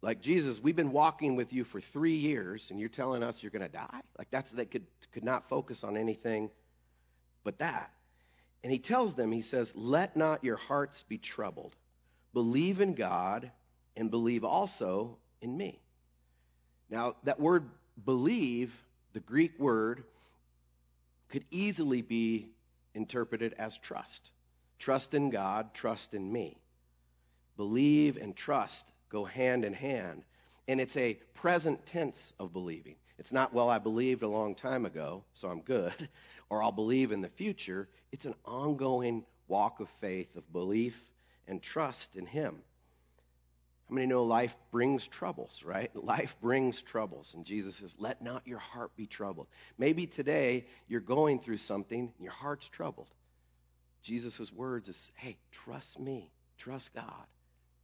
Like, 0.00 0.20
Jesus, 0.20 0.60
we've 0.62 0.76
been 0.76 0.92
walking 0.92 1.34
with 1.34 1.52
you 1.52 1.64
for 1.64 1.80
three 1.80 2.16
years, 2.16 2.70
and 2.70 2.78
you're 2.78 2.88
telling 2.88 3.22
us 3.22 3.42
you're 3.42 3.50
going 3.50 3.62
to 3.62 3.68
die? 3.68 4.00
Like, 4.16 4.28
that's, 4.30 4.52
they 4.52 4.64
could, 4.64 4.86
could 5.12 5.24
not 5.24 5.48
focus 5.48 5.82
on 5.82 5.96
anything 5.96 6.50
but 7.42 7.58
that. 7.58 7.90
And 8.62 8.72
he 8.72 8.78
tells 8.78 9.14
them, 9.14 9.32
he 9.32 9.40
says, 9.40 9.72
Let 9.74 10.16
not 10.16 10.44
your 10.44 10.56
hearts 10.56 11.04
be 11.08 11.18
troubled. 11.18 11.74
Believe 12.32 12.80
in 12.80 12.94
God 12.94 13.50
and 13.96 14.10
believe 14.10 14.44
also 14.44 15.16
in 15.40 15.56
me. 15.56 15.80
Now, 16.90 17.16
that 17.24 17.40
word 17.40 17.68
believe, 18.04 18.72
the 19.14 19.20
Greek 19.20 19.58
word, 19.58 20.04
could 21.28 21.44
easily 21.50 22.02
be 22.02 22.48
interpreted 22.94 23.54
as 23.58 23.76
trust. 23.76 24.30
Trust 24.78 25.14
in 25.14 25.30
God, 25.30 25.74
trust 25.74 26.14
in 26.14 26.32
me. 26.32 26.58
Believe 27.56 28.16
and 28.16 28.36
trust 28.36 28.92
go 29.08 29.24
hand 29.24 29.64
in 29.64 29.72
hand. 29.72 30.22
And 30.66 30.80
it's 30.80 30.96
a 30.96 31.14
present 31.34 31.86
tense 31.86 32.32
of 32.38 32.52
believing. 32.52 32.96
It's 33.18 33.32
not, 33.32 33.52
well, 33.52 33.68
I 33.68 33.78
believed 33.78 34.22
a 34.22 34.28
long 34.28 34.54
time 34.54 34.86
ago, 34.86 35.24
so 35.32 35.48
I'm 35.48 35.60
good, 35.60 36.08
or 36.50 36.62
I'll 36.62 36.72
believe 36.72 37.10
in 37.10 37.20
the 37.20 37.28
future. 37.28 37.88
It's 38.12 38.26
an 38.26 38.34
ongoing 38.44 39.24
walk 39.48 39.80
of 39.80 39.88
faith, 40.00 40.36
of 40.36 40.52
belief 40.52 40.94
and 41.48 41.62
trust 41.62 42.16
in 42.16 42.26
Him. 42.26 42.56
How 43.88 43.94
many 43.94 44.06
know 44.06 44.24
life 44.24 44.54
brings 44.70 45.08
troubles, 45.08 45.62
right? 45.64 45.90
Life 46.04 46.36
brings 46.42 46.82
troubles. 46.82 47.32
And 47.34 47.46
Jesus 47.46 47.76
says, 47.76 47.96
let 47.98 48.20
not 48.20 48.46
your 48.46 48.58
heart 48.58 48.94
be 48.96 49.06
troubled. 49.06 49.46
Maybe 49.78 50.06
today 50.06 50.66
you're 50.88 51.00
going 51.00 51.40
through 51.40 51.56
something 51.56 52.00
and 52.00 52.22
your 52.22 52.32
heart's 52.32 52.68
troubled. 52.68 53.08
Jesus' 54.02 54.52
words 54.52 54.88
is, 54.88 55.10
hey, 55.14 55.38
trust 55.50 55.98
me, 55.98 56.30
trust 56.58 56.92
God. 56.94 57.26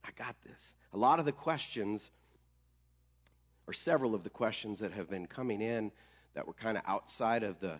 I 0.05 0.11
got 0.17 0.37
this. 0.47 0.75
A 0.93 0.99
lot 0.99 1.19
of 1.19 1.25
the 1.25 1.33
questions, 1.33 2.11
or 3.67 3.73
several 3.73 4.15
of 4.15 4.23
the 4.23 4.31
questions 4.31 4.79
that 4.81 4.93
have 4.93 5.09
been 5.09 5.27
coming 5.27 5.61
in 5.61 5.91
that 6.35 6.47
were 6.47 6.53
kind 6.53 6.77
of 6.77 6.85
outside 6.87 7.43
of 7.43 7.59
the, 7.61 7.79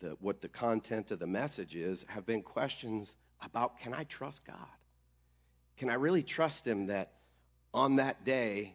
the, 0.00 0.16
what 0.20 0.40
the 0.40 0.48
content 0.48 1.10
of 1.10 1.18
the 1.18 1.26
message 1.26 1.74
is, 1.74 2.04
have 2.08 2.26
been 2.26 2.42
questions 2.42 3.14
about 3.42 3.78
can 3.78 3.94
I 3.94 4.04
trust 4.04 4.44
God? 4.46 4.56
Can 5.76 5.90
I 5.90 5.94
really 5.94 6.22
trust 6.22 6.66
Him 6.66 6.86
that 6.86 7.12
on 7.72 7.96
that 7.96 8.24
day, 8.24 8.74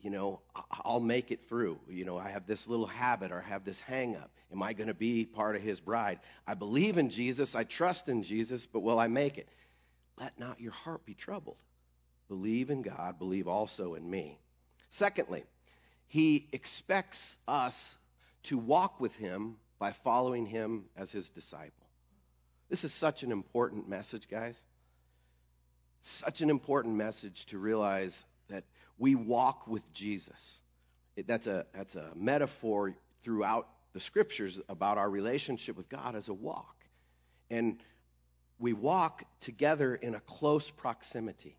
you 0.00 0.10
know, 0.10 0.40
I'll 0.84 1.00
make 1.00 1.30
it 1.30 1.48
through. 1.48 1.78
You 1.88 2.04
know, 2.04 2.18
I 2.18 2.28
have 2.28 2.46
this 2.46 2.66
little 2.66 2.86
habit 2.86 3.32
or 3.32 3.42
I 3.44 3.48
have 3.48 3.64
this 3.64 3.80
hang 3.80 4.16
up. 4.16 4.30
Am 4.52 4.62
I 4.62 4.72
going 4.72 4.88
to 4.88 4.94
be 4.94 5.24
part 5.24 5.56
of 5.56 5.62
his 5.62 5.80
bride? 5.80 6.20
I 6.46 6.54
believe 6.54 6.98
in 6.98 7.08
Jesus. 7.08 7.54
I 7.54 7.64
trust 7.64 8.08
in 8.08 8.22
Jesus, 8.22 8.66
but 8.66 8.80
will 8.80 8.98
I 8.98 9.08
make 9.08 9.38
it? 9.38 9.48
Let 10.18 10.38
not 10.38 10.60
your 10.60 10.72
heart 10.72 11.04
be 11.06 11.14
troubled. 11.14 11.58
Believe 12.28 12.70
in 12.70 12.82
God, 12.82 13.18
believe 13.18 13.46
also 13.48 13.94
in 13.94 14.08
me. 14.08 14.38
Secondly, 14.90 15.44
he 16.06 16.48
expects 16.52 17.36
us 17.48 17.96
to 18.44 18.58
walk 18.58 19.00
with 19.00 19.14
him 19.16 19.56
by 19.78 19.92
following 19.92 20.46
him 20.46 20.84
as 20.96 21.10
his 21.10 21.28
disciple. 21.30 21.86
This 22.68 22.84
is 22.84 22.92
such 22.92 23.22
an 23.22 23.32
important 23.32 23.88
message, 23.88 24.28
guys. 24.28 24.62
Such 26.02 26.40
an 26.40 26.50
important 26.50 26.94
message 26.96 27.46
to 27.46 27.58
realize 27.58 28.24
that 28.48 28.64
we 28.98 29.14
walk 29.14 29.66
with 29.66 29.92
Jesus. 29.92 30.60
It, 31.16 31.26
that's, 31.26 31.46
a, 31.46 31.66
that's 31.74 31.94
a 31.94 32.10
metaphor 32.14 32.94
throughout 33.22 33.68
the 33.92 34.00
scriptures 34.00 34.60
about 34.68 34.98
our 34.98 35.08
relationship 35.08 35.76
with 35.76 35.88
God 35.88 36.14
as 36.14 36.28
a 36.28 36.34
walk. 36.34 36.76
And 37.50 37.78
we 38.58 38.72
walk 38.72 39.24
together 39.40 39.94
in 39.94 40.14
a 40.14 40.20
close 40.20 40.70
proximity. 40.70 41.56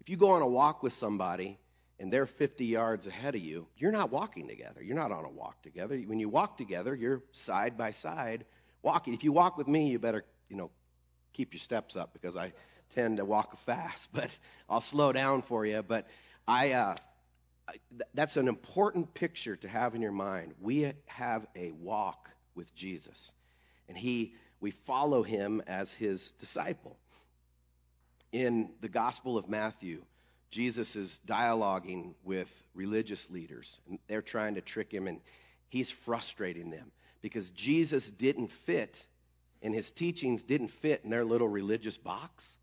If 0.00 0.08
you 0.08 0.16
go 0.16 0.30
on 0.30 0.42
a 0.42 0.46
walk 0.46 0.82
with 0.82 0.92
somebody 0.92 1.58
and 1.98 2.12
they're 2.12 2.26
50 2.26 2.64
yards 2.64 3.06
ahead 3.06 3.34
of 3.34 3.42
you, 3.42 3.66
you're 3.76 3.92
not 3.92 4.10
walking 4.10 4.48
together. 4.48 4.82
You're 4.82 4.96
not 4.96 5.12
on 5.12 5.24
a 5.24 5.30
walk 5.30 5.62
together. 5.62 5.96
When 5.98 6.18
you 6.18 6.28
walk 6.28 6.56
together, 6.56 6.94
you're 6.94 7.22
side 7.32 7.76
by 7.76 7.90
side 7.90 8.44
walking. 8.82 9.12
If 9.12 9.22
you 9.22 9.32
walk 9.32 9.58
with 9.58 9.68
me, 9.68 9.88
you 9.88 9.98
better, 9.98 10.24
you 10.48 10.56
know, 10.56 10.70
keep 11.32 11.52
your 11.52 11.60
steps 11.60 11.96
up 11.96 12.12
because 12.14 12.36
I 12.36 12.52
tend 12.94 13.18
to 13.18 13.24
walk 13.24 13.58
fast, 13.64 14.08
but 14.12 14.30
I'll 14.68 14.80
slow 14.80 15.12
down 15.12 15.42
for 15.42 15.66
you. 15.66 15.82
But 15.82 16.06
I, 16.48 16.72
uh, 16.72 16.94
that's 18.14 18.36
an 18.36 18.48
important 18.48 19.12
picture 19.14 19.56
to 19.56 19.68
have 19.68 19.94
in 19.94 20.02
your 20.02 20.12
mind. 20.12 20.54
We 20.60 20.92
have 21.06 21.46
a 21.54 21.72
walk 21.72 22.30
with 22.54 22.74
Jesus, 22.74 23.32
and 23.88 23.96
he, 23.96 24.34
we 24.60 24.70
follow 24.70 25.22
him 25.22 25.62
as 25.66 25.92
his 25.92 26.32
disciple. 26.32 26.96
In 28.32 28.70
the 28.80 28.88
Gospel 28.88 29.36
of 29.36 29.48
Matthew, 29.48 30.02
Jesus 30.50 30.96
is 30.96 31.20
dialoguing 31.26 32.14
with 32.24 32.48
religious 32.74 33.28
leaders, 33.30 33.80
and 33.88 33.98
they're 34.08 34.22
trying 34.22 34.54
to 34.54 34.60
trick 34.60 34.92
him, 34.92 35.06
and 35.06 35.20
he's 35.68 35.90
frustrating 35.90 36.70
them 36.70 36.92
because 37.22 37.50
Jesus 37.50 38.10
didn't 38.10 38.50
fit, 38.50 39.06
and 39.62 39.74
his 39.74 39.90
teachings 39.90 40.42
didn't 40.42 40.70
fit 40.70 41.02
in 41.04 41.10
their 41.10 41.24
little 41.24 41.48
religious 41.48 41.96
box, 41.96 42.58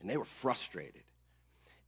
and 0.00 0.10
they 0.10 0.16
were 0.16 0.24
frustrated. 0.24 1.02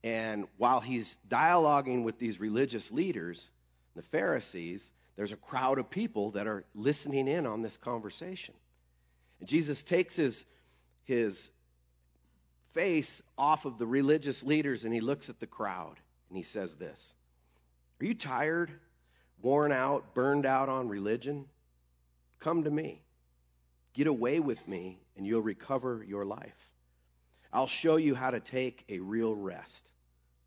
And 0.02 0.46
while 0.56 0.80
he's 0.80 1.16
dialoguing 1.28 2.04
with 2.04 2.18
these 2.18 2.38
religious 2.38 2.90
leaders, 2.90 3.50
the 3.96 4.02
Pharisees, 4.02 4.90
there's 5.16 5.32
a 5.32 5.36
crowd 5.36 5.78
of 5.78 5.90
people 5.90 6.32
that 6.32 6.46
are 6.46 6.64
listening 6.74 7.28
in 7.28 7.46
on 7.46 7.62
this 7.62 7.76
conversation. 7.76 8.54
And 9.40 9.48
Jesus 9.48 9.82
takes 9.82 10.16
his, 10.16 10.44
his 11.04 11.50
face 12.74 13.22
off 13.38 13.64
of 13.64 13.78
the 13.78 13.86
religious 13.86 14.42
leaders 14.42 14.84
and 14.84 14.92
he 14.92 15.00
looks 15.00 15.30
at 15.30 15.40
the 15.40 15.46
crowd 15.46 15.98
and 16.28 16.36
he 16.36 16.42
says 16.42 16.74
this 16.74 17.14
Are 18.00 18.04
you 18.04 18.14
tired, 18.14 18.70
worn 19.40 19.72
out, 19.72 20.14
burned 20.14 20.44
out 20.44 20.68
on 20.68 20.88
religion? 20.88 21.46
Come 22.40 22.64
to 22.64 22.70
me. 22.70 23.00
Get 23.94 24.08
away 24.08 24.40
with 24.40 24.66
me 24.68 24.98
and 25.16 25.26
you'll 25.26 25.40
recover 25.40 26.04
your 26.06 26.24
life. 26.24 26.70
I'll 27.52 27.68
show 27.68 27.96
you 27.96 28.16
how 28.16 28.30
to 28.30 28.40
take 28.40 28.84
a 28.88 28.98
real 28.98 29.34
rest. 29.34 29.90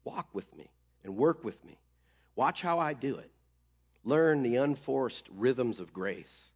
Walk 0.03 0.27
with 0.33 0.53
me 0.55 0.69
and 1.05 1.15
work 1.15 1.43
with 1.43 1.63
me. 1.63 1.79
Watch 2.35 2.61
how 2.61 2.79
I 2.79 2.93
do 2.93 3.17
it. 3.17 3.31
Learn 4.03 4.43
the 4.43 4.57
unforced 4.57 5.27
rhythms 5.35 5.79
of 5.79 5.93
grace. 5.93 6.49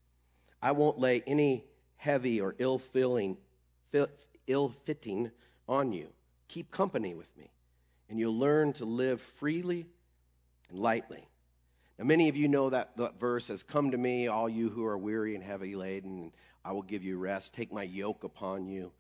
I 0.61 0.73
won't 0.73 0.99
lay 0.99 1.23
any 1.25 1.63
heavy 1.95 2.41
or 2.41 2.55
ill-feeling, 2.59 3.37
ill-fitting 4.47 5.31
on 5.71 5.93
you. 5.93 6.07
Keep 6.49 6.69
company 6.69 7.13
with 7.13 7.35
me, 7.37 7.49
and 8.09 8.19
you'll 8.19 8.37
learn 8.37 8.73
to 8.73 8.85
live 8.85 9.21
freely 9.39 9.85
and 10.69 10.77
lightly. 10.77 11.25
Now, 11.97 12.05
many 12.05 12.27
of 12.27 12.35
you 12.35 12.49
know 12.49 12.69
that, 12.69 12.97
that 12.97 13.19
verse 13.19 13.47
has 13.47 13.63
come 13.63 13.91
to 13.91 13.97
me, 13.97 14.27
all 14.27 14.49
you 14.49 14.69
who 14.69 14.85
are 14.85 14.97
weary 14.97 15.33
and 15.33 15.43
heavy 15.43 15.75
laden, 15.75 16.19
and 16.19 16.31
I 16.65 16.73
will 16.73 16.81
give 16.81 17.03
you 17.03 17.17
rest. 17.17 17.53
Take 17.53 17.71
my 17.71 17.83
yoke 17.83 18.25
upon 18.25 18.67
you. 18.67 18.91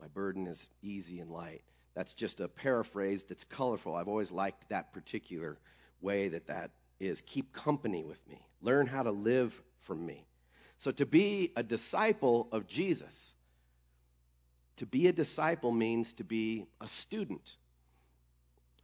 My 0.00 0.08
burden 0.08 0.48
is 0.48 0.66
easy 0.82 1.20
and 1.20 1.30
light. 1.30 1.62
That's 1.94 2.12
just 2.12 2.40
a 2.40 2.48
paraphrase 2.48 3.22
that's 3.22 3.44
colorful. 3.44 3.94
I've 3.94 4.08
always 4.08 4.32
liked 4.32 4.68
that 4.68 4.92
particular 4.92 5.58
way 6.00 6.28
that 6.28 6.48
that 6.48 6.70
is. 6.98 7.22
Keep 7.24 7.52
company 7.52 8.04
with 8.04 8.18
me. 8.28 8.44
Learn 8.60 8.86
how 8.86 9.04
to 9.04 9.12
live 9.12 9.58
from 9.82 10.04
me. 10.04 10.26
So, 10.78 10.90
to 10.90 11.06
be 11.06 11.52
a 11.56 11.62
disciple 11.62 12.48
of 12.52 12.66
Jesus, 12.66 13.32
to 14.76 14.86
be 14.86 15.06
a 15.06 15.12
disciple 15.12 15.72
means 15.72 16.12
to 16.14 16.24
be 16.24 16.66
a 16.80 16.88
student, 16.88 17.56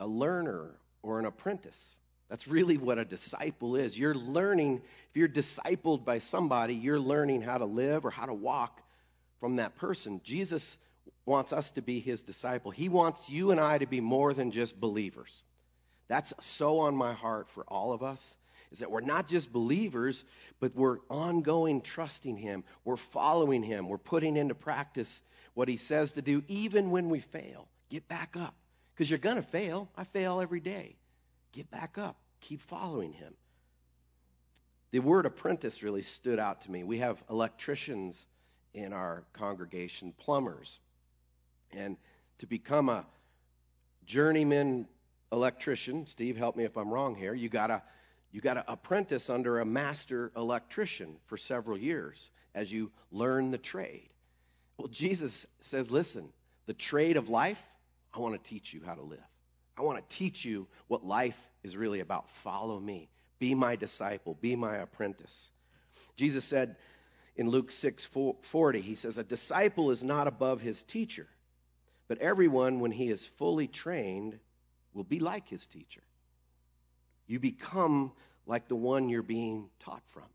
a 0.01 0.07
learner, 0.07 0.71
or 1.03 1.19
an 1.19 1.27
apprentice. 1.27 1.97
That's 2.29 2.49
really 2.49 2.79
what 2.79 2.99
a 2.99 3.05
disciple 3.05 3.77
is. 3.77 3.99
You're 3.99 4.15
learning, 4.15 4.81
if 5.11 5.17
you're 5.17 5.29
discipled 5.29 6.05
by 6.05 6.19
somebody, 6.19 6.75
you're 6.75 6.99
learning 6.99 7.43
how 7.43 7.59
to 7.59 7.67
live 7.67 8.07
or 8.07 8.11
how 8.11 8.27
to 8.27 8.33
walk 8.33 8.81
from 9.39 9.57
that 9.57 9.77
person. 9.77 10.21
Jesus 10.25 10.79
wants 11.27 11.53
us 11.53 11.71
to 11.73 11.83
be 11.83 12.01
his 12.01 12.23
disciple. 12.23 12.71
He 12.71 12.89
wants 12.89 13.29
you 13.29 13.51
and 13.51 13.61
I 13.61 13.79
to 13.79 13.87
be 13.87 14.01
more 14.01 14.33
than 14.33 14.51
just 14.51 14.81
believers. 14.81 15.43
That's 16.09 16.33
so 16.41 16.81
on 16.81 16.97
my 16.97 17.13
heart 17.13 17.49
for 17.51 17.65
all 17.69 17.93
of 17.93 18.03
us 18.03 18.37
is 18.73 18.79
that 18.79 18.91
we're 18.91 19.01
not 19.01 19.29
just 19.29 19.53
believers, 19.53 20.25
but 20.59 20.75
we're 20.75 20.99
ongoing 21.11 21.83
trusting 21.83 22.37
him. 22.37 22.65
We're 22.85 22.97
following 22.97 23.63
him. 23.63 23.89
We're 23.89 23.99
putting 23.99 24.37
into 24.37 24.55
practice 24.55 25.21
what 25.55 25.69
he 25.69 25.77
says 25.77 26.13
to 26.13 26.23
do 26.23 26.43
even 26.49 26.91
when 26.91 27.09
we 27.09 27.21
fail. 27.21 27.69
Get 27.91 28.09
back 28.09 28.37
up 28.37 28.55
because 28.95 29.11
you're 29.11 29.19
going 29.19 29.37
to 29.37 29.43
fail. 29.43 29.89
I 29.97 30.05
fail 30.05 30.41
every 30.41 30.61
day. 30.61 30.97
Get 31.53 31.71
back 31.71 31.99
up. 31.99 32.17
Keep 32.41 32.63
following 32.63 33.13
him. 33.13 33.35
The 34.91 35.01
word 35.01 35.27
apprentice 35.27 35.83
really 35.83 36.03
stood 36.03 36.39
out 36.39 36.63
to 36.63 36.71
me. 36.71 36.85
We 36.85 36.99
have 36.99 37.23
electricians 37.31 38.27
in 38.75 38.93
our 38.93 39.25
congregation, 39.33 40.13
plumbers, 40.19 40.79
and 41.71 41.97
to 42.39 42.47
become 42.47 42.89
a 42.89 43.07
journeyman 44.05 44.87
electrician, 45.33 46.07
Steve, 46.07 46.37
help 46.37 46.57
me 46.57 46.65
if 46.65 46.77
I'm 46.77 46.91
wrong 46.91 47.15
here, 47.15 47.35
you 47.35 47.49
got 47.49 47.69
to 47.69 47.83
you 48.33 48.41
got 48.41 48.55
to 48.55 48.65
apprentice 48.67 49.29
under 49.29 49.61
a 49.61 49.65
master 49.65 50.33
electrician 50.37 51.17
for 51.27 51.37
several 51.37 51.77
years 51.77 52.31
as 52.55 52.73
you 52.73 52.91
learn 53.11 53.51
the 53.51 53.59
trade. 53.59 54.09
Well, 54.83 54.91
Jesus 54.91 55.47
says, 55.61 55.93
listen, 55.93 56.29
the 56.67 56.75
trade 56.75 57.17
of 57.17 57.29
life, 57.29 57.63
I 58.13 58.19
want 58.19 58.35
to 58.35 58.51
teach 58.51 58.75
you 58.75 58.81
how 58.85 58.95
to 58.95 59.03
live. 59.03 59.23
I 59.79 59.83
want 59.83 59.97
to 59.97 60.17
teach 60.17 60.45
you 60.45 60.67
what 60.89 61.07
life 61.07 61.39
is 61.63 61.77
really 61.77 62.01
about. 62.01 62.29
Follow 62.43 62.81
me. 62.81 63.09
Be 63.39 63.55
my 63.55 63.77
disciple. 63.77 64.37
Be 64.41 64.57
my 64.57 64.79
apprentice. 64.79 65.53
Jesus 66.17 66.45
said 66.45 66.75
in 67.37 67.49
Luke 67.49 67.71
6 67.71 68.03
40, 68.03 68.81
he 68.81 68.97
says, 68.97 69.19
A 69.19 69.23
disciple 69.23 69.93
is 69.93 70.03
not 70.03 70.27
above 70.27 70.61
his 70.61 70.83
teacher, 70.83 71.29
but 72.09 72.19
everyone, 72.19 72.81
when 72.81 72.91
he 72.91 73.09
is 73.09 73.25
fully 73.25 73.69
trained, 73.69 74.37
will 74.95 75.05
be 75.05 75.21
like 75.21 75.49
his 75.49 75.65
teacher. 75.65 76.03
You 77.29 77.39
become 77.39 78.11
like 78.49 78.67
the 78.67 78.75
one 78.75 79.09
you're 79.09 79.23
being 79.23 79.69
taught 79.79 80.03
from, 80.09 80.27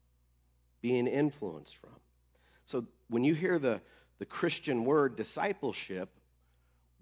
being 0.81 1.05
influenced 1.05 1.75
from. 1.75 1.91
So 2.65 2.85
when 3.09 3.25
you 3.25 3.33
hear 3.33 3.59
the, 3.59 3.81
the 4.19 4.25
Christian 4.25 4.85
word 4.85 5.15
discipleship, 5.15 6.09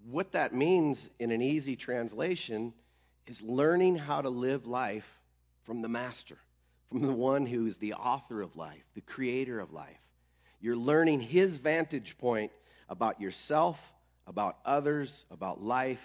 what 0.08 0.32
that 0.32 0.54
means 0.54 1.08
in 1.18 1.30
an 1.30 1.42
easy 1.42 1.76
translation 1.76 2.72
is 3.26 3.42
learning 3.42 3.96
how 3.96 4.20
to 4.20 4.28
live 4.28 4.66
life 4.66 5.06
from 5.64 5.82
the 5.82 5.88
master, 5.88 6.38
from 6.88 7.02
the 7.02 7.12
one 7.12 7.46
who 7.46 7.66
is 7.66 7.76
the 7.78 7.94
author 7.94 8.40
of 8.40 8.56
life, 8.56 8.84
the 8.94 9.00
creator 9.00 9.58
of 9.58 9.72
life. 9.72 9.98
You're 10.60 10.76
learning 10.76 11.20
his 11.20 11.56
vantage 11.56 12.16
point 12.18 12.52
about 12.88 13.20
yourself, 13.20 13.78
about 14.26 14.58
others, 14.64 15.24
about 15.30 15.62
life, 15.62 16.02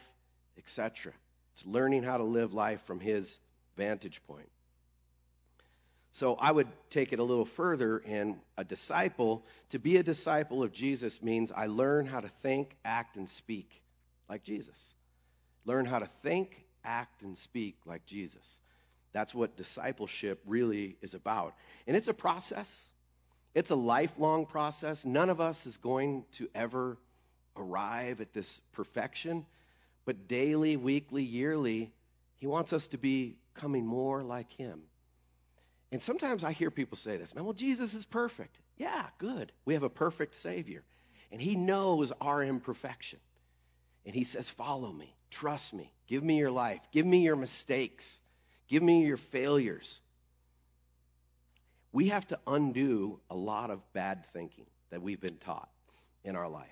etc. 0.57 1.13
It's 1.53 1.65
learning 1.65 2.03
how 2.03 2.17
to 2.17 2.23
live 2.23 2.53
life 2.53 2.81
from 2.85 2.99
his 2.99 3.39
vantage 3.77 4.21
point. 4.23 4.49
So 6.13 6.35
I 6.35 6.51
would 6.51 6.67
take 6.89 7.13
it 7.13 7.19
a 7.19 7.23
little 7.23 7.45
further 7.45 7.99
and 8.05 8.37
a 8.57 8.63
disciple, 8.63 9.45
to 9.69 9.79
be 9.79 9.97
a 9.97 10.03
disciple 10.03 10.61
of 10.61 10.73
Jesus 10.73 11.21
means 11.21 11.51
I 11.51 11.67
learn 11.67 12.05
how 12.05 12.19
to 12.19 12.29
think, 12.41 12.75
act, 12.83 13.15
and 13.15 13.29
speak 13.29 13.81
like 14.29 14.43
Jesus. 14.43 14.93
Learn 15.65 15.85
how 15.85 15.99
to 15.99 16.09
think, 16.21 16.65
act, 16.83 17.21
and 17.21 17.37
speak 17.37 17.77
like 17.85 18.05
Jesus. 18.05 18.59
That's 19.13 19.33
what 19.33 19.55
discipleship 19.55 20.41
really 20.45 20.97
is 21.01 21.13
about. 21.13 21.53
And 21.87 21.95
it's 21.95 22.07
a 22.07 22.13
process, 22.13 22.81
it's 23.53 23.71
a 23.71 23.75
lifelong 23.75 24.45
process. 24.45 25.05
None 25.05 25.29
of 25.29 25.39
us 25.39 25.65
is 25.65 25.77
going 25.77 26.25
to 26.33 26.49
ever 26.55 26.97
arrive 27.55 28.21
at 28.21 28.33
this 28.33 28.61
perfection, 28.73 29.45
but 30.05 30.27
daily, 30.27 30.75
weekly, 30.77 31.23
yearly, 31.23 31.91
He 32.37 32.47
wants 32.47 32.73
us 32.73 32.87
to 32.87 32.97
be 32.97 33.37
coming 33.53 33.85
more 33.85 34.23
like 34.23 34.51
Him. 34.51 34.81
And 35.91 36.01
sometimes 36.01 36.43
I 36.43 36.53
hear 36.53 36.71
people 36.71 36.97
say 36.97 37.17
this, 37.17 37.35
man, 37.35 37.43
well, 37.43 37.53
Jesus 37.53 37.93
is 37.93 38.05
perfect. 38.05 38.57
Yeah, 38.77 39.05
good. 39.17 39.51
We 39.65 39.73
have 39.73 39.83
a 39.83 39.89
perfect 39.89 40.37
Savior. 40.37 40.83
And 41.31 41.41
He 41.41 41.55
knows 41.55 42.11
our 42.21 42.43
imperfection. 42.43 43.19
And 44.05 44.15
He 44.15 44.23
says, 44.23 44.49
follow 44.49 44.91
me, 44.91 45.15
trust 45.29 45.73
me, 45.73 45.93
give 46.07 46.23
me 46.23 46.37
your 46.37 46.51
life, 46.51 46.81
give 46.91 47.05
me 47.05 47.23
your 47.23 47.35
mistakes, 47.35 48.19
give 48.67 48.81
me 48.81 49.05
your 49.05 49.17
failures. 49.17 49.99
We 51.91 52.07
have 52.09 52.25
to 52.27 52.39
undo 52.47 53.19
a 53.29 53.35
lot 53.35 53.69
of 53.69 53.81
bad 53.91 54.25
thinking 54.31 54.65
that 54.91 55.01
we've 55.01 55.19
been 55.19 55.37
taught 55.37 55.69
in 56.23 56.37
our 56.37 56.47
life. 56.47 56.67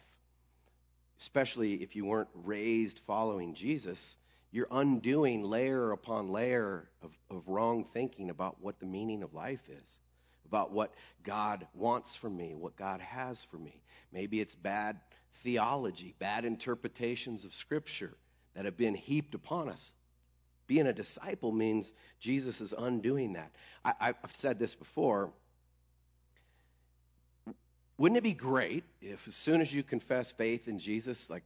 Especially 1.20 1.76
if 1.76 1.98
you 1.98 2.06
weren't 2.06 2.30
raised 2.34 3.02
following 3.06 3.54
Jesus, 3.54 4.16
you're 4.52 4.68
undoing 4.72 5.44
layer 5.44 5.92
upon 5.92 6.30
layer 6.30 6.90
of, 7.04 7.12
of 7.30 7.48
wrong 7.48 7.86
thinking 7.94 8.30
about 8.30 8.58
what 8.62 8.80
the 8.80 8.86
meaning 8.86 9.22
of 9.22 9.34
life 9.34 9.70
is, 9.70 10.00
about 10.46 10.72
what 10.72 10.94
God 11.24 11.68
wants 11.74 12.16
from 12.16 12.36
me, 12.36 12.56
what 12.56 12.76
God 12.76 13.00
has 13.00 13.44
for 13.44 13.58
me. 13.58 13.82
Maybe 14.12 14.42
it's 14.42 14.56
bad 14.56 15.00
theology, 15.44 16.16
bad 16.20 16.46
interpretations 16.46 17.46
of 17.46 17.54
Scripture 17.54 18.16
that 18.56 18.66
have 18.66 18.76
been 18.76 18.96
heaped 18.96 19.36
upon 19.36 19.70
us. 19.70 19.94
Being 20.68 20.88
a 20.88 20.94
disciple 20.94 21.52
means 21.52 21.92
Jesus 22.20 22.62
is 22.62 22.74
undoing 22.78 23.34
that. 23.34 23.52
I, 23.84 24.08
have 24.08 24.36
said 24.36 24.60
this 24.60 24.76
before. 24.76 25.32
Wouldn't 27.98 28.18
it 28.18 28.24
be 28.24 28.34
great 28.34 28.84
if, 29.02 29.28
as 29.28 29.36
soon 29.36 29.62
as 29.62 29.74
you 29.74 29.84
confess 29.84 30.32
faith 30.32 30.68
in 30.68 30.80
Jesus, 30.80 31.30
like 31.30 31.44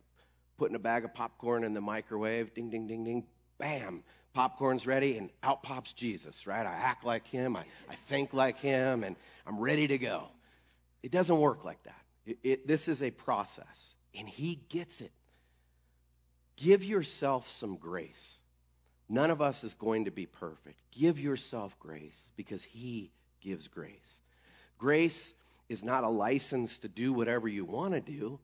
putting 0.57 0.75
a 0.75 0.79
bag 0.79 1.05
of 1.05 1.13
popcorn 1.13 1.63
in 1.63 1.73
the 1.73 1.81
microwave, 1.81 2.53
ding, 2.53 2.69
ding, 2.69 2.87
ding, 2.87 3.03
ding, 3.03 3.23
bam, 3.57 4.03
popcorn's 4.33 4.87
ready, 4.87 5.17
and 5.17 5.29
out 5.43 5.63
pops 5.63 5.93
Jesus, 5.93 6.47
right? 6.47 6.65
I 6.65 6.73
act 6.73 7.05
like 7.05 7.27
him, 7.27 7.55
I, 7.55 7.63
I 7.89 7.95
think 8.07 8.33
like 8.33 8.59
him, 8.59 9.03
and 9.03 9.15
I'm 9.45 9.59
ready 9.59 9.87
to 9.87 9.97
go. 9.97 10.27
It 11.01 11.11
doesn't 11.11 11.39
work 11.39 11.63
like 11.65 11.81
that. 11.83 12.01
It, 12.25 12.37
it, 12.43 12.67
this 12.67 12.87
is 12.87 13.01
a 13.01 13.11
process, 13.11 13.95
and 14.15 14.27
he 14.27 14.59
gets 14.69 15.01
it. 15.01 15.11
Give 16.55 16.83
yourself 16.83 17.51
some 17.51 17.75
grace. 17.75 18.35
None 19.09 19.29
of 19.29 19.41
us 19.41 19.63
is 19.63 19.73
going 19.73 20.05
to 20.05 20.11
be 20.11 20.25
perfect. 20.25 20.79
Give 20.91 21.19
yourself 21.19 21.77
grace 21.79 22.31
because 22.35 22.63
he 22.63 23.11
gives 23.41 23.67
grace. 23.67 24.21
Grace 24.77 25.33
is 25.69 25.83
not 25.83 26.03
a 26.03 26.09
license 26.09 26.79
to 26.79 26.87
do 26.87 27.13
whatever 27.13 27.47
you 27.47 27.65
want 27.65 27.93
to 27.93 27.99
do. 27.99 28.39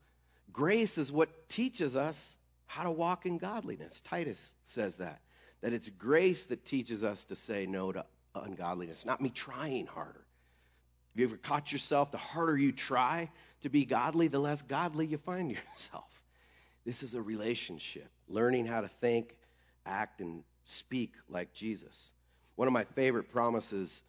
Grace 0.51 0.97
is 0.97 1.11
what 1.11 1.49
teaches 1.49 1.95
us 1.95 2.37
how 2.65 2.83
to 2.83 2.91
walk 2.91 3.25
in 3.25 3.37
godliness. 3.37 4.01
Titus 4.01 4.53
says 4.63 4.95
that. 4.95 5.21
That 5.61 5.73
it's 5.73 5.89
grace 5.89 6.45
that 6.45 6.65
teaches 6.65 7.03
us 7.03 7.23
to 7.25 7.35
say 7.35 7.65
no 7.65 7.91
to 7.91 8.05
ungodliness, 8.35 9.05
not 9.05 9.21
me 9.21 9.29
trying 9.29 9.87
harder. 9.87 10.25
Have 11.13 11.19
you 11.19 11.25
ever 11.25 11.37
caught 11.37 11.71
yourself? 11.71 12.11
The 12.11 12.17
harder 12.17 12.57
you 12.57 12.71
try 12.71 13.29
to 13.61 13.69
be 13.69 13.85
godly, 13.85 14.27
the 14.27 14.39
less 14.39 14.61
godly 14.61 15.07
you 15.07 15.17
find 15.17 15.51
yourself. 15.75 16.23
This 16.85 17.03
is 17.03 17.13
a 17.13 17.21
relationship, 17.21 18.09
learning 18.27 18.65
how 18.65 18.81
to 18.81 18.87
think, 18.87 19.35
act, 19.85 20.21
and 20.21 20.43
speak 20.65 21.13
like 21.27 21.53
Jesus. 21.53 22.11
One 22.55 22.67
of 22.67 22.73
my 22.73 22.83
favorite 22.83 23.31
promises 23.31 24.01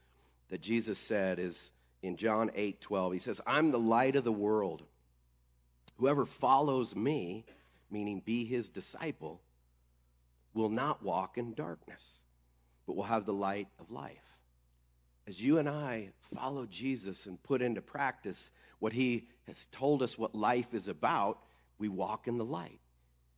that 0.51 0.61
Jesus 0.61 0.99
said 0.99 1.39
is 1.39 1.71
in 2.03 2.17
John 2.17 2.51
8 2.55 2.81
12. 2.81 3.13
He 3.13 3.19
says, 3.19 3.41
I'm 3.47 3.71
the 3.71 3.79
light 3.79 4.17
of 4.17 4.25
the 4.25 4.33
world. 4.33 4.83
Whoever 6.01 6.25
follows 6.25 6.97
me, 6.97 7.45
meaning 7.91 8.23
be 8.25 8.47
his 8.47 8.71
disciple, 8.71 9.39
will 10.55 10.71
not 10.71 11.03
walk 11.03 11.37
in 11.37 11.53
darkness, 11.53 12.03
but 12.87 12.97
will 12.97 13.05
have 13.05 13.27
the 13.27 13.35
light 13.35 13.69
of 13.79 13.91
life. 13.91 14.17
As 15.29 15.39
you 15.39 15.59
and 15.59 15.69
I 15.69 16.09
follow 16.35 16.65
Jesus 16.65 17.27
and 17.27 17.41
put 17.43 17.61
into 17.61 17.83
practice 17.83 18.49
what 18.79 18.95
he 18.95 19.29
has 19.47 19.67
told 19.73 20.03
us 20.03 20.17
what 20.17 20.35
life 20.35 20.73
is 20.73 20.89
about, 20.89 21.39
we 21.79 21.89
walk 21.89 22.29
in 22.29 22.39
the 22.39 22.47
light. 22.47 22.81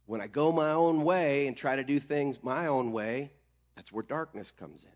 When 0.07 0.20
I 0.20 0.29
go 0.29 0.53
my 0.53 0.70
own 0.70 1.03
way 1.03 1.48
and 1.48 1.57
try 1.57 1.75
to 1.75 1.83
do 1.83 1.98
things 1.98 2.44
my 2.44 2.68
own 2.68 2.92
way, 2.92 3.33
that's 3.75 3.90
where 3.90 4.05
darkness 4.05 4.53
comes 4.57 4.85
in. 4.85 4.90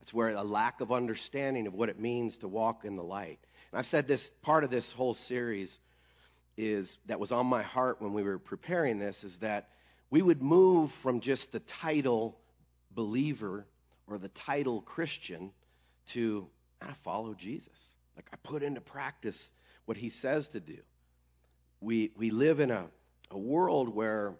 That's 0.00 0.12
where 0.12 0.30
a 0.30 0.42
lack 0.42 0.80
of 0.80 0.90
understanding 0.90 1.68
of 1.68 1.74
what 1.74 1.90
it 1.90 2.00
means 2.00 2.38
to 2.38 2.48
walk 2.48 2.84
in 2.84 2.96
the 2.96 3.04
light. 3.04 3.38
And 3.70 3.78
I've 3.78 3.86
said 3.86 4.08
this 4.08 4.32
part 4.42 4.64
of 4.64 4.70
this 4.70 4.90
whole 4.90 5.14
series 5.14 5.78
is 6.58 6.98
that 7.06 7.20
was 7.20 7.30
on 7.30 7.46
my 7.46 7.62
heart 7.62 8.02
when 8.02 8.12
we 8.12 8.24
were 8.24 8.38
preparing 8.38 8.98
this 8.98 9.22
is 9.22 9.36
that 9.36 9.68
we 10.10 10.20
would 10.20 10.42
move 10.42 10.90
from 11.02 11.20
just 11.20 11.52
the 11.52 11.60
title 11.60 12.36
believer 12.90 13.64
or 14.08 14.18
the 14.18 14.28
title 14.30 14.82
Christian 14.82 15.52
to 16.08 16.48
I 16.82 16.92
follow 17.04 17.34
Jesus. 17.34 17.96
Like 18.16 18.26
I 18.32 18.36
put 18.42 18.64
into 18.64 18.80
practice 18.80 19.52
what 19.84 19.96
he 19.96 20.08
says 20.08 20.48
to 20.48 20.60
do. 20.60 20.78
We 21.80 22.10
we 22.16 22.30
live 22.30 22.58
in 22.58 22.72
a, 22.72 22.86
a 23.30 23.38
world 23.38 23.88
where, 23.88 24.34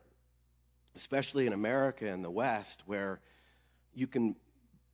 especially 0.97 1.47
in 1.47 1.53
America 1.53 2.07
and 2.07 2.25
the 2.25 2.31
West, 2.31 2.83
where 2.87 3.21
you 3.95 4.09
can 4.09 4.35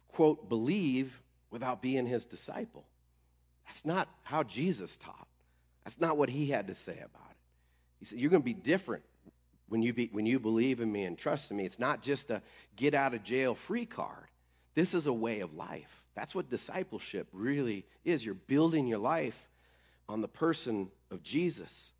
quote 0.08 0.50
believe 0.50 1.22
without 1.50 1.80
being 1.80 2.06
his 2.06 2.26
disciple. 2.26 2.84
That's 3.64 3.86
not 3.86 4.08
how 4.24 4.42
Jesus 4.42 4.98
taught. 4.98 5.23
That's 5.84 6.00
not 6.00 6.16
what 6.16 6.28
he 6.28 6.46
had 6.46 6.68
to 6.68 6.74
say 6.74 6.92
about 6.92 7.30
it. 7.30 7.36
He 8.00 8.06
said, 8.06 8.18
You're 8.18 8.30
going 8.30 8.42
to 8.42 8.44
be 8.44 8.54
different 8.54 9.04
when 9.68 9.82
you, 9.82 9.92
be, 9.92 10.08
when 10.12 10.26
you 10.26 10.38
believe 10.38 10.80
in 10.80 10.90
me 10.90 11.04
and 11.04 11.16
trust 11.16 11.50
in 11.50 11.56
me. 11.56 11.64
It's 11.64 11.78
not 11.78 12.02
just 12.02 12.30
a 12.30 12.42
get 12.76 12.94
out 12.94 13.14
of 13.14 13.22
jail 13.22 13.54
free 13.54 13.86
card. 13.86 14.26
This 14.74 14.94
is 14.94 15.06
a 15.06 15.12
way 15.12 15.40
of 15.40 15.54
life. 15.54 16.02
That's 16.14 16.34
what 16.34 16.48
discipleship 16.48 17.28
really 17.32 17.84
is. 18.04 18.24
You're 18.24 18.34
building 18.34 18.86
your 18.86 18.98
life 18.98 19.38
on 20.08 20.20
the 20.20 20.28
person 20.28 20.90
of 21.10 21.22
Jesus. 21.22 21.90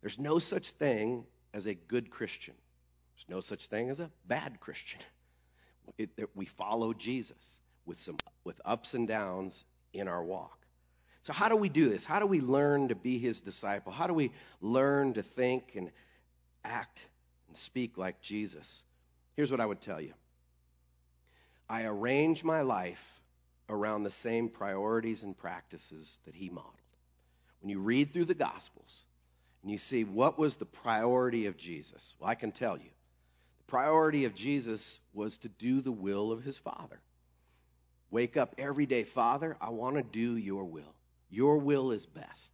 There's 0.00 0.18
no 0.18 0.38
such 0.38 0.72
thing 0.72 1.24
as 1.52 1.66
a 1.66 1.74
good 1.74 2.10
Christian. 2.10 2.54
There's 3.14 3.28
no 3.28 3.40
such 3.40 3.66
thing 3.66 3.90
as 3.90 4.00
a 4.00 4.10
bad 4.26 4.60
Christian. 4.60 5.00
It, 5.98 6.10
it, 6.16 6.30
we 6.36 6.44
follow 6.44 6.92
Jesus 6.92 7.58
with 7.84 8.00
some 8.00 8.16
with 8.44 8.60
ups 8.64 8.94
and 8.94 9.08
downs 9.08 9.64
in 9.92 10.06
our 10.06 10.22
walk. 10.22 10.59
So, 11.22 11.32
how 11.32 11.48
do 11.48 11.56
we 11.56 11.68
do 11.68 11.88
this? 11.88 12.04
How 12.04 12.18
do 12.18 12.26
we 12.26 12.40
learn 12.40 12.88
to 12.88 12.94
be 12.94 13.18
his 13.18 13.40
disciple? 13.40 13.92
How 13.92 14.06
do 14.06 14.14
we 14.14 14.32
learn 14.60 15.12
to 15.14 15.22
think 15.22 15.72
and 15.74 15.90
act 16.64 16.98
and 17.48 17.56
speak 17.56 17.98
like 17.98 18.20
Jesus? 18.20 18.84
Here's 19.36 19.50
what 19.50 19.60
I 19.60 19.66
would 19.66 19.80
tell 19.80 20.00
you 20.00 20.14
I 21.68 21.82
arrange 21.82 22.42
my 22.42 22.62
life 22.62 23.20
around 23.68 24.02
the 24.02 24.10
same 24.10 24.48
priorities 24.48 25.22
and 25.22 25.36
practices 25.36 26.18
that 26.24 26.34
he 26.34 26.48
modeled. 26.48 26.74
When 27.60 27.70
you 27.70 27.78
read 27.78 28.12
through 28.12 28.24
the 28.24 28.34
Gospels 28.34 29.04
and 29.62 29.70
you 29.70 29.78
see 29.78 30.04
what 30.04 30.38
was 30.38 30.56
the 30.56 30.64
priority 30.64 31.46
of 31.46 31.56
Jesus, 31.56 32.14
well, 32.18 32.30
I 32.30 32.34
can 32.34 32.50
tell 32.50 32.76
you. 32.76 32.90
The 33.58 33.70
priority 33.70 34.24
of 34.24 34.34
Jesus 34.34 35.00
was 35.12 35.36
to 35.38 35.48
do 35.48 35.82
the 35.82 35.92
will 35.92 36.32
of 36.32 36.42
his 36.42 36.56
Father. 36.56 37.00
Wake 38.10 38.36
up 38.36 38.54
every 38.58 38.86
day, 38.86 39.04
Father, 39.04 39.56
I 39.60 39.68
want 39.68 39.96
to 39.96 40.02
do 40.02 40.36
your 40.36 40.64
will. 40.64 40.94
Your 41.30 41.58
will 41.58 41.92
is 41.92 42.06
best. 42.06 42.50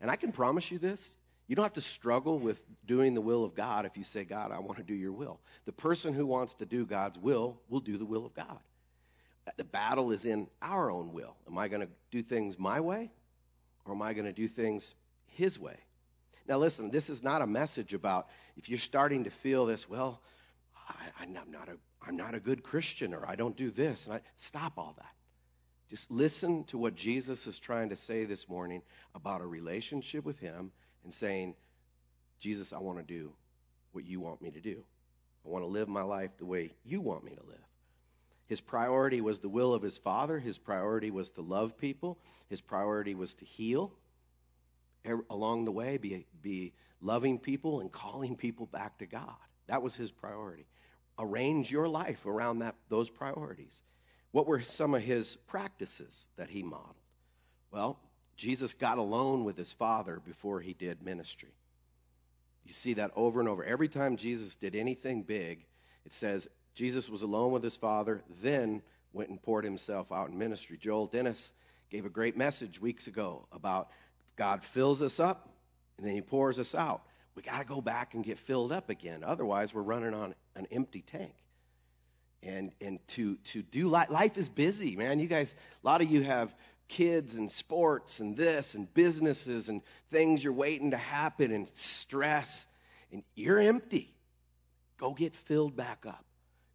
And 0.00 0.10
I 0.10 0.16
can 0.16 0.32
promise 0.32 0.70
you 0.70 0.78
this 0.78 1.16
you 1.50 1.56
don't 1.56 1.64
have 1.64 1.72
to 1.72 1.80
struggle 1.80 2.38
with 2.38 2.62
doing 2.86 3.12
the 3.12 3.20
will 3.20 3.44
of 3.44 3.56
God 3.56 3.84
if 3.84 3.96
you 3.96 4.04
say, 4.04 4.22
God, 4.22 4.52
I 4.52 4.60
want 4.60 4.78
to 4.78 4.84
do 4.84 4.94
your 4.94 5.10
will. 5.10 5.40
The 5.64 5.72
person 5.72 6.14
who 6.14 6.24
wants 6.24 6.54
to 6.54 6.64
do 6.64 6.86
God's 6.86 7.18
will 7.18 7.58
will 7.68 7.80
do 7.80 7.98
the 7.98 8.04
will 8.04 8.24
of 8.24 8.32
God. 8.34 8.60
The 9.56 9.64
battle 9.64 10.12
is 10.12 10.24
in 10.24 10.46
our 10.62 10.92
own 10.92 11.12
will. 11.12 11.34
Am 11.48 11.58
I 11.58 11.66
going 11.66 11.80
to 11.80 11.88
do 12.12 12.22
things 12.22 12.56
my 12.56 12.78
way 12.78 13.10
or 13.84 13.94
am 13.94 14.00
I 14.00 14.12
going 14.12 14.26
to 14.26 14.32
do 14.32 14.46
things 14.46 14.94
his 15.26 15.58
way? 15.58 15.76
Now, 16.46 16.58
listen, 16.58 16.88
this 16.88 17.10
is 17.10 17.20
not 17.20 17.42
a 17.42 17.46
message 17.48 17.94
about 17.94 18.28
if 18.56 18.68
you're 18.68 18.78
starting 18.78 19.24
to 19.24 19.30
feel 19.30 19.66
this, 19.66 19.88
well, 19.88 20.20
I, 21.18 21.24
am 21.24 21.32
not 21.32 21.68
a, 21.68 21.76
I'm 22.06 22.16
not 22.16 22.36
a 22.36 22.40
good 22.40 22.62
Christian 22.62 23.12
or 23.12 23.28
I 23.28 23.34
don't 23.34 23.56
do 23.56 23.72
this. 23.72 24.06
And 24.06 24.14
I, 24.14 24.20
stop 24.36 24.74
all 24.76 24.94
that. 24.98 25.14
Just 25.90 26.08
listen 26.08 26.62
to 26.64 26.78
what 26.78 26.94
Jesus 26.94 27.48
is 27.48 27.58
trying 27.58 27.88
to 27.88 27.96
say 27.96 28.24
this 28.24 28.48
morning 28.48 28.80
about 29.16 29.40
a 29.40 29.46
relationship 29.46 30.24
with 30.24 30.38
Him 30.38 30.70
and 31.02 31.12
saying, 31.12 31.54
Jesus, 32.38 32.72
I 32.72 32.78
want 32.78 32.98
to 32.98 33.04
do 33.04 33.32
what 33.90 34.06
you 34.06 34.20
want 34.20 34.40
me 34.40 34.52
to 34.52 34.60
do. 34.60 34.76
I 35.44 35.48
want 35.48 35.64
to 35.64 35.68
live 35.68 35.88
my 35.88 36.02
life 36.02 36.30
the 36.38 36.46
way 36.46 36.70
you 36.84 37.00
want 37.00 37.24
me 37.24 37.32
to 37.34 37.42
live. 37.46 37.58
His 38.46 38.60
priority 38.60 39.20
was 39.20 39.40
the 39.40 39.48
will 39.48 39.74
of 39.74 39.82
his 39.82 39.98
Father. 39.98 40.38
His 40.38 40.58
priority 40.58 41.10
was 41.10 41.30
to 41.30 41.42
love 41.42 41.76
people. 41.76 42.18
His 42.48 42.60
priority 42.60 43.14
was 43.14 43.34
to 43.34 43.44
heal 43.44 43.92
along 45.28 45.64
the 45.64 45.72
way, 45.72 45.96
be, 45.96 46.26
be 46.42 46.72
loving 47.00 47.38
people 47.38 47.80
and 47.80 47.90
calling 47.90 48.36
people 48.36 48.66
back 48.66 48.98
to 48.98 49.06
God. 49.06 49.34
That 49.66 49.82
was 49.82 49.94
his 49.94 50.10
priority. 50.10 50.66
Arrange 51.18 51.70
your 51.70 51.88
life 51.88 52.26
around 52.26 52.60
that, 52.60 52.74
those 52.88 53.08
priorities. 53.08 53.82
What 54.32 54.46
were 54.46 54.60
some 54.60 54.94
of 54.94 55.02
his 55.02 55.36
practices 55.46 56.26
that 56.36 56.50
he 56.50 56.62
modeled? 56.62 56.94
Well, 57.70 57.98
Jesus 58.36 58.72
got 58.72 58.98
alone 58.98 59.44
with 59.44 59.56
his 59.56 59.72
Father 59.72 60.20
before 60.24 60.60
he 60.60 60.72
did 60.72 61.02
ministry. 61.02 61.54
You 62.64 62.72
see 62.72 62.94
that 62.94 63.10
over 63.16 63.40
and 63.40 63.48
over. 63.48 63.64
Every 63.64 63.88
time 63.88 64.16
Jesus 64.16 64.54
did 64.54 64.74
anything 64.76 65.22
big, 65.22 65.66
it 66.06 66.12
says 66.12 66.48
Jesus 66.74 67.08
was 67.08 67.22
alone 67.22 67.52
with 67.52 67.62
his 67.62 67.76
Father, 67.76 68.22
then 68.42 68.82
went 69.12 69.30
and 69.30 69.42
poured 69.42 69.64
himself 69.64 70.12
out 70.12 70.30
in 70.30 70.38
ministry. 70.38 70.78
Joel 70.78 71.06
Dennis 71.06 71.52
gave 71.90 72.06
a 72.06 72.10
great 72.10 72.36
message 72.36 72.80
weeks 72.80 73.08
ago 73.08 73.46
about 73.52 73.88
God 74.36 74.62
fills 74.62 75.02
us 75.02 75.18
up 75.18 75.48
and 75.98 76.06
then 76.06 76.14
he 76.14 76.22
pours 76.22 76.58
us 76.58 76.74
out. 76.74 77.02
We 77.34 77.42
got 77.42 77.58
to 77.58 77.64
go 77.64 77.80
back 77.80 78.14
and 78.14 78.24
get 78.24 78.38
filled 78.38 78.72
up 78.72 78.88
again. 78.88 79.24
Otherwise, 79.24 79.74
we're 79.74 79.82
running 79.82 80.14
on 80.14 80.34
an 80.54 80.66
empty 80.70 81.02
tank. 81.02 81.34
And, 82.42 82.72
and 82.80 82.98
to, 83.08 83.36
to 83.36 83.62
do 83.62 83.88
life, 83.88 84.10
life 84.10 84.38
is 84.38 84.48
busy, 84.48 84.96
man. 84.96 85.18
You 85.18 85.26
guys, 85.26 85.54
a 85.82 85.86
lot 85.86 86.00
of 86.00 86.10
you 86.10 86.22
have 86.22 86.54
kids 86.88 87.34
and 87.34 87.50
sports 87.50 88.20
and 88.20 88.36
this 88.36 88.74
and 88.74 88.92
businesses 88.94 89.68
and 89.68 89.82
things 90.10 90.42
you're 90.42 90.52
waiting 90.52 90.90
to 90.90 90.96
happen 90.96 91.52
and 91.52 91.70
stress, 91.74 92.66
and 93.12 93.22
you're 93.34 93.60
empty. 93.60 94.14
Go 94.98 95.12
get 95.12 95.34
filled 95.34 95.76
back 95.76 96.04
up. 96.06 96.24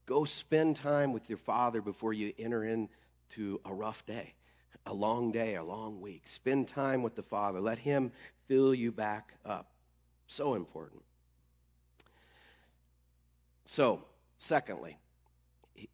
Go 0.06 0.24
spend 0.24 0.76
time 0.76 1.14
with 1.14 1.30
your 1.30 1.38
father 1.38 1.82
before 1.82 2.14
you 2.14 2.32
enter 2.40 2.64
into 2.64 3.60
a 3.66 3.74
rough 3.74 4.06
day, 4.06 4.34
a 4.86 4.94
long 4.94 5.32
day, 5.32 5.56
a 5.56 5.64
long 5.64 6.00
week. 6.00 6.28
Spend 6.28 6.68
time 6.68 7.04
with 7.04 7.16
the 7.16 7.24
father. 7.24 7.60
Let 7.60 7.80
him 7.80 8.12
fill 8.48 8.74
you 8.74 8.92
back 8.92 9.34
up. 9.46 9.72
So 10.28 10.54
important. 10.56 11.02
So, 13.66 14.04
secondly, 14.38 14.98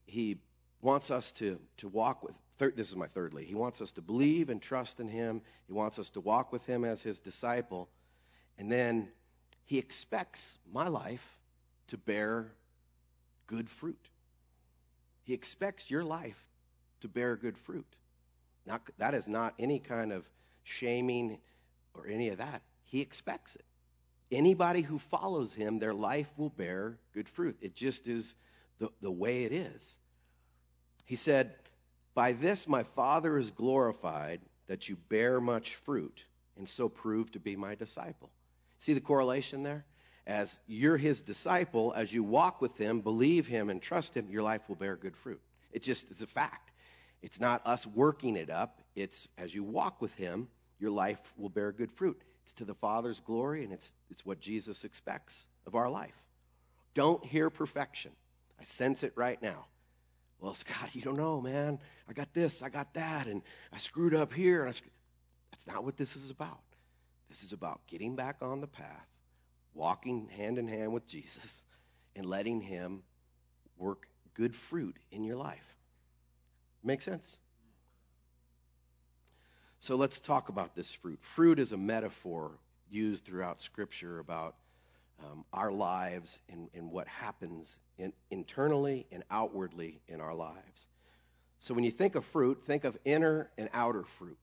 he 0.06 0.38
wants 0.82 1.12
us 1.12 1.32
to, 1.34 1.60
to 1.78 1.88
walk 1.88 2.24
with 2.24 2.36
third, 2.62 2.78
this 2.78 2.89
is 2.89 2.96
my 2.96 3.08
thirdly. 3.08 3.44
He 3.44 3.56
wants 3.56 3.82
us 3.82 3.89
to 3.94 4.04
believe 4.04 4.52
and 4.52 4.62
trust 4.62 5.00
in 5.00 5.08
him. 5.08 5.41
He 5.65 5.74
wants 5.74 5.98
us 5.98 6.12
to 6.12 6.20
walk 6.20 6.52
with 6.52 6.63
him 6.67 6.86
as 6.86 7.02
his 7.02 7.20
disciple. 7.20 7.89
And 8.60 8.72
then 8.72 9.10
he 9.65 9.80
expects 9.80 10.60
my 10.72 10.88
life 10.88 11.26
to 11.88 11.98
bear 11.98 12.52
good 13.48 13.67
fruit. 13.67 14.10
He 15.24 15.34
expects 15.34 15.89
your 15.89 16.04
life 16.04 16.38
to 17.00 17.08
bear 17.08 17.36
good 17.36 17.58
fruit. 17.58 17.96
Not, 18.67 18.88
that 19.00 19.15
is 19.15 19.28
not 19.28 19.56
any 19.58 19.80
kind 19.80 20.12
of 20.12 20.30
shaming 20.63 21.39
or 21.96 22.06
any 22.06 22.30
of 22.30 22.38
that. 22.38 22.62
He 22.84 23.02
expects 23.02 23.56
it. 23.56 23.65
Anybody 24.32 24.82
who 24.82 25.00
follows 25.00 25.52
him, 25.52 25.80
their 25.80 25.96
life 25.96 26.28
will 26.38 26.52
bear 26.52 27.00
good 27.12 27.28
fruit. 27.28 27.58
It 27.60 27.74
just 27.74 28.08
is 28.08 28.36
the, 28.82 28.89
the 29.02 29.12
way 29.12 29.46
it 29.46 29.54
is. 29.54 29.96
He 31.06 31.15
said, 31.15 31.54
by 32.15 32.34
this 32.34 32.67
my 32.67 32.84
Father 32.84 33.38
is 33.38 33.52
glorified, 33.52 34.41
that 34.67 34.89
you 34.89 34.98
bear 35.08 35.39
much 35.39 35.76
fruit, 35.76 36.26
and 36.58 36.67
so 36.67 36.89
prove 36.89 37.32
to 37.32 37.39
be 37.39 37.56
my 37.56 37.76
disciple. 37.76 38.32
See 38.80 38.94
the 38.94 39.00
correlation 39.00 39.63
there? 39.63 39.86
As 40.26 40.60
you're 40.67 40.98
his 40.98 41.22
disciple, 41.22 41.94
as 41.96 42.12
you 42.12 42.24
walk 42.24 42.62
with 42.62 42.76
him, 42.78 43.02
believe 43.02 43.48
him, 43.48 43.70
and 43.70 43.82
trust 43.82 44.15
him, 44.15 44.28
your 44.30 44.44
life 44.44 44.62
will 44.67 44.76
bear 44.76 44.96
good 44.96 45.15
fruit. 45.15 45.41
It 45.72 45.84
just 45.84 46.10
is 46.10 46.22
a 46.22 46.28
fact. 46.28 46.72
It's 47.22 47.39
not 47.39 47.65
us 47.65 47.86
working 47.86 48.36
it 48.36 48.50
up. 48.50 48.82
It's 48.96 49.28
as 49.38 49.54
you 49.54 49.63
walk 49.63 50.02
with 50.02 50.13
him, 50.15 50.48
your 50.80 50.91
life 50.91 51.20
will 51.38 51.50
bear 51.50 51.72
good 51.72 51.91
fruit. 51.91 52.20
It's 52.44 52.54
to 52.54 52.65
the 52.65 52.74
Father's 52.74 53.20
glory, 53.20 53.63
and 53.63 53.72
it's, 53.72 53.94
it's 54.10 54.26
what 54.26 54.39
Jesus 54.39 54.84
expects 54.84 55.46
of 55.67 55.76
our 55.76 55.89
life. 55.89 56.15
Don't 56.96 57.24
hear 57.24 57.50
perfection. 57.50 58.12
I 58.62 58.63
sense 58.63 59.02
it 59.02 59.13
right 59.15 59.41
now. 59.41 59.65
Well, 60.39 60.54
Scott, 60.56 60.89
you 60.93 61.02
don't 61.02 61.17
know, 61.17 61.41
man. 61.41 61.80
I 62.08 62.13
got 62.13 62.34
this, 62.34 62.62
I 62.62 62.69
got 62.69 62.93
that, 62.93 63.28
and 63.28 63.41
I 63.74 63.78
screwed 63.78 64.13
up 64.13 64.32
here. 64.32 64.65
And 64.65 64.80
That's 65.52 65.67
not 65.67 65.84
what 65.84 65.97
this 65.97 66.15
is 66.15 66.30
about. 66.30 66.60
This 67.28 67.43
is 67.43 67.54
about 67.54 67.82
getting 67.88 68.15
back 68.15 68.38
on 68.41 68.62
the 68.62 68.67
path, 68.67 69.08
walking 69.74 70.28
hand 70.28 70.60
in 70.60 70.67
hand 70.67 70.93
with 70.93 71.08
Jesus, 71.08 71.63
and 72.15 72.26
letting 72.26 72.62
Him 72.62 73.02
work 73.78 74.08
good 74.36 74.56
fruit 74.56 74.97
in 75.12 75.24
your 75.24 75.38
life. 75.38 75.76
Make 76.84 77.02
sense? 77.02 77.38
So 79.80 79.95
let's 79.95 80.19
talk 80.19 80.50
about 80.50 80.76
this 80.76 80.91
fruit. 80.91 81.19
Fruit 81.21 81.58
is 81.58 81.71
a 81.71 81.78
metaphor 81.78 82.52
used 82.89 83.26
throughout 83.26 83.62
Scripture 83.62 84.19
about 84.19 84.56
um, 85.19 85.45
our 85.54 85.71
lives 85.71 86.39
and, 86.50 86.69
and 86.74 86.89
what 86.89 87.08
happens 87.08 87.78
in, 87.97 88.13
internally 88.30 89.06
and 89.12 89.24
outwardly 89.30 90.02
in 90.08 90.21
our 90.21 90.34
lives. 90.34 90.88
So 91.60 91.74
when 91.74 91.84
you 91.84 91.91
think 91.91 92.15
of 92.15 92.26
fruit, 92.26 92.62
think 92.65 92.84
of 92.84 92.97
inner 93.06 93.50
and 93.58 93.69
outer 93.74 94.04
fruit. 94.17 94.39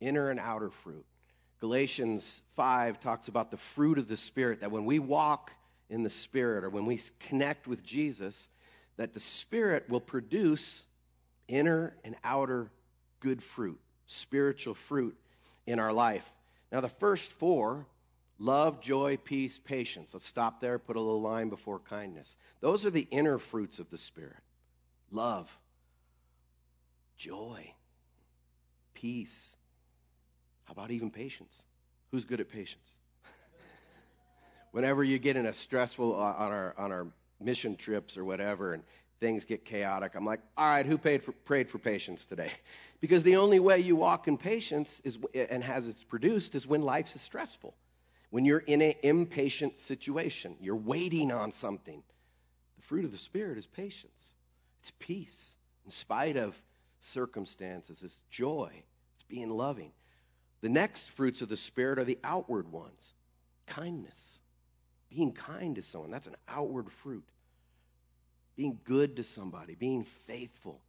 Inner 0.00 0.30
and 0.30 0.38
outer 0.38 0.70
fruit. 0.70 1.04
Galatians 1.60 2.42
5 2.54 3.00
talks 3.00 3.28
about 3.28 3.50
the 3.50 3.56
fruit 3.56 3.98
of 3.98 4.08
the 4.08 4.16
Spirit, 4.16 4.60
that 4.60 4.70
when 4.70 4.84
we 4.84 4.98
walk 4.98 5.50
in 5.88 6.02
the 6.02 6.10
Spirit 6.10 6.64
or 6.64 6.68
when 6.68 6.84
we 6.84 7.00
connect 7.18 7.66
with 7.66 7.82
Jesus, 7.82 8.48
that 8.98 9.14
the 9.14 9.20
Spirit 9.20 9.88
will 9.88 10.00
produce 10.00 10.84
inner 11.48 11.96
and 12.04 12.14
outer 12.24 12.70
good 13.20 13.42
fruit, 13.42 13.80
spiritual 14.06 14.74
fruit 14.74 15.16
in 15.66 15.78
our 15.78 15.92
life. 15.92 16.24
Now, 16.70 16.80
the 16.80 16.88
first 16.88 17.32
four 17.32 17.86
Love, 18.38 18.80
joy, 18.80 19.18
peace, 19.24 19.58
patience. 19.58 20.10
Let's 20.12 20.26
stop 20.26 20.60
there, 20.60 20.78
put 20.78 20.96
a 20.96 21.00
little 21.00 21.22
line 21.22 21.48
before 21.48 21.78
kindness. 21.78 22.36
Those 22.60 22.84
are 22.84 22.90
the 22.90 23.08
inner 23.10 23.38
fruits 23.38 23.78
of 23.78 23.90
the 23.90 23.98
Spirit 23.98 24.36
love, 25.10 25.48
joy, 27.16 27.72
peace. 28.92 29.48
How 30.64 30.72
about 30.72 30.90
even 30.90 31.10
patience? 31.10 31.62
Who's 32.10 32.24
good 32.24 32.40
at 32.40 32.50
patience? 32.50 32.86
Whenever 34.72 35.02
you 35.02 35.18
get 35.18 35.36
in 35.36 35.46
a 35.46 35.54
stressful 35.54 36.14
uh, 36.14 36.34
on 36.34 36.52
our 36.52 36.74
on 36.76 36.92
our 36.92 37.06
mission 37.40 37.76
trips 37.76 38.18
or 38.18 38.24
whatever, 38.24 38.74
and 38.74 38.82
things 39.18 39.46
get 39.46 39.64
chaotic, 39.64 40.12
I'm 40.14 40.26
like, 40.26 40.40
all 40.58 40.66
right, 40.66 40.84
who 40.84 40.98
for, 40.98 41.32
prayed 41.44 41.70
for 41.70 41.78
patience 41.78 42.24
today? 42.26 42.50
Because 42.98 43.22
the 43.22 43.36
only 43.36 43.60
way 43.60 43.78
you 43.78 43.94
walk 43.94 44.26
in 44.26 44.38
patience 44.38 45.02
is 45.04 45.18
and 45.34 45.62
has 45.62 45.86
it's 45.86 46.02
produced 46.02 46.54
is 46.54 46.66
when 46.66 46.80
life 46.80 47.14
is 47.14 47.20
stressful 47.20 47.74
when 48.36 48.44
you're 48.44 48.58
in 48.58 48.82
an 48.82 48.92
impatient 49.02 49.78
situation, 49.78 50.56
you're 50.60 50.76
waiting 50.76 51.32
on 51.32 51.52
something. 51.52 52.02
The 52.76 52.82
fruit 52.82 53.06
of 53.06 53.10
the 53.10 53.16
Spirit 53.16 53.56
is 53.56 53.64
patience, 53.64 54.32
it's 54.82 54.92
peace 54.98 55.54
in 55.86 55.90
spite 55.90 56.36
of 56.36 56.54
circumstances, 57.00 58.02
it's 58.02 58.18
joy, 58.28 58.70
it's 59.14 59.24
being 59.26 59.48
loving. 59.48 59.90
The 60.60 60.68
next 60.68 61.08
fruits 61.12 61.40
of 61.40 61.48
the 61.48 61.56
Spirit 61.56 61.98
are 61.98 62.04
the 62.04 62.18
outward 62.22 62.70
ones 62.70 63.14
kindness. 63.66 64.38
Being 65.08 65.32
kind 65.32 65.74
to 65.76 65.80
someone, 65.80 66.10
that's 66.10 66.26
an 66.26 66.36
outward 66.46 66.92
fruit. 66.92 67.24
Being 68.54 68.78
good 68.84 69.16
to 69.16 69.24
somebody, 69.24 69.76
being 69.76 70.04
faithful, 70.26 70.82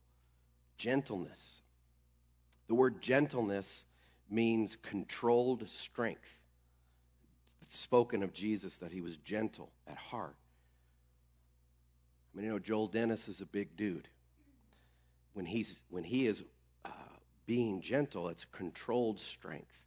gentleness. 0.78 1.62
The 2.68 2.76
word 2.76 3.02
gentleness 3.02 3.86
means 4.30 4.76
controlled 4.84 5.70
strength. 5.70 6.28
Spoken 7.70 8.24
of 8.24 8.34
Jesus 8.34 8.78
that 8.78 8.92
he 8.92 9.02
was 9.02 9.18
gentle 9.18 9.72
at 9.88 9.98
heart. 9.98 10.36
I 12.34 12.38
mean, 12.38 12.46
you 12.46 12.52
know, 12.54 12.60
Joel 12.60 12.88
Dennis 12.88 13.28
is 13.28 13.42
a 13.42 13.46
big 13.46 13.76
dude. 13.76 14.08
When, 15.34 15.46
he's, 15.46 15.76
when 15.90 16.04
he 16.04 16.28
is 16.28 16.44
uh, 16.86 16.90
being 17.46 17.82
gentle, 17.82 18.30
it's 18.30 18.46
controlled 18.52 19.20
strength. 19.20 19.78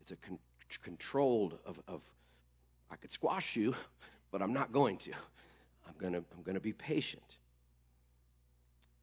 It's 0.00 0.12
a 0.12 0.16
con- 0.16 0.38
controlled 0.82 1.58
of, 1.64 1.78
of, 1.88 2.00
I 2.90 2.96
could 2.96 3.12
squash 3.12 3.56
you, 3.56 3.74
but 4.30 4.42
I'm 4.42 4.52
not 4.52 4.72
going 4.72 4.96
to. 4.98 5.12
I'm 5.86 5.94
going 5.98 6.12
to 6.12 6.24
I'm 6.34 6.42
going 6.42 6.54
to 6.54 6.60
be 6.60 6.72
patient. 6.72 7.36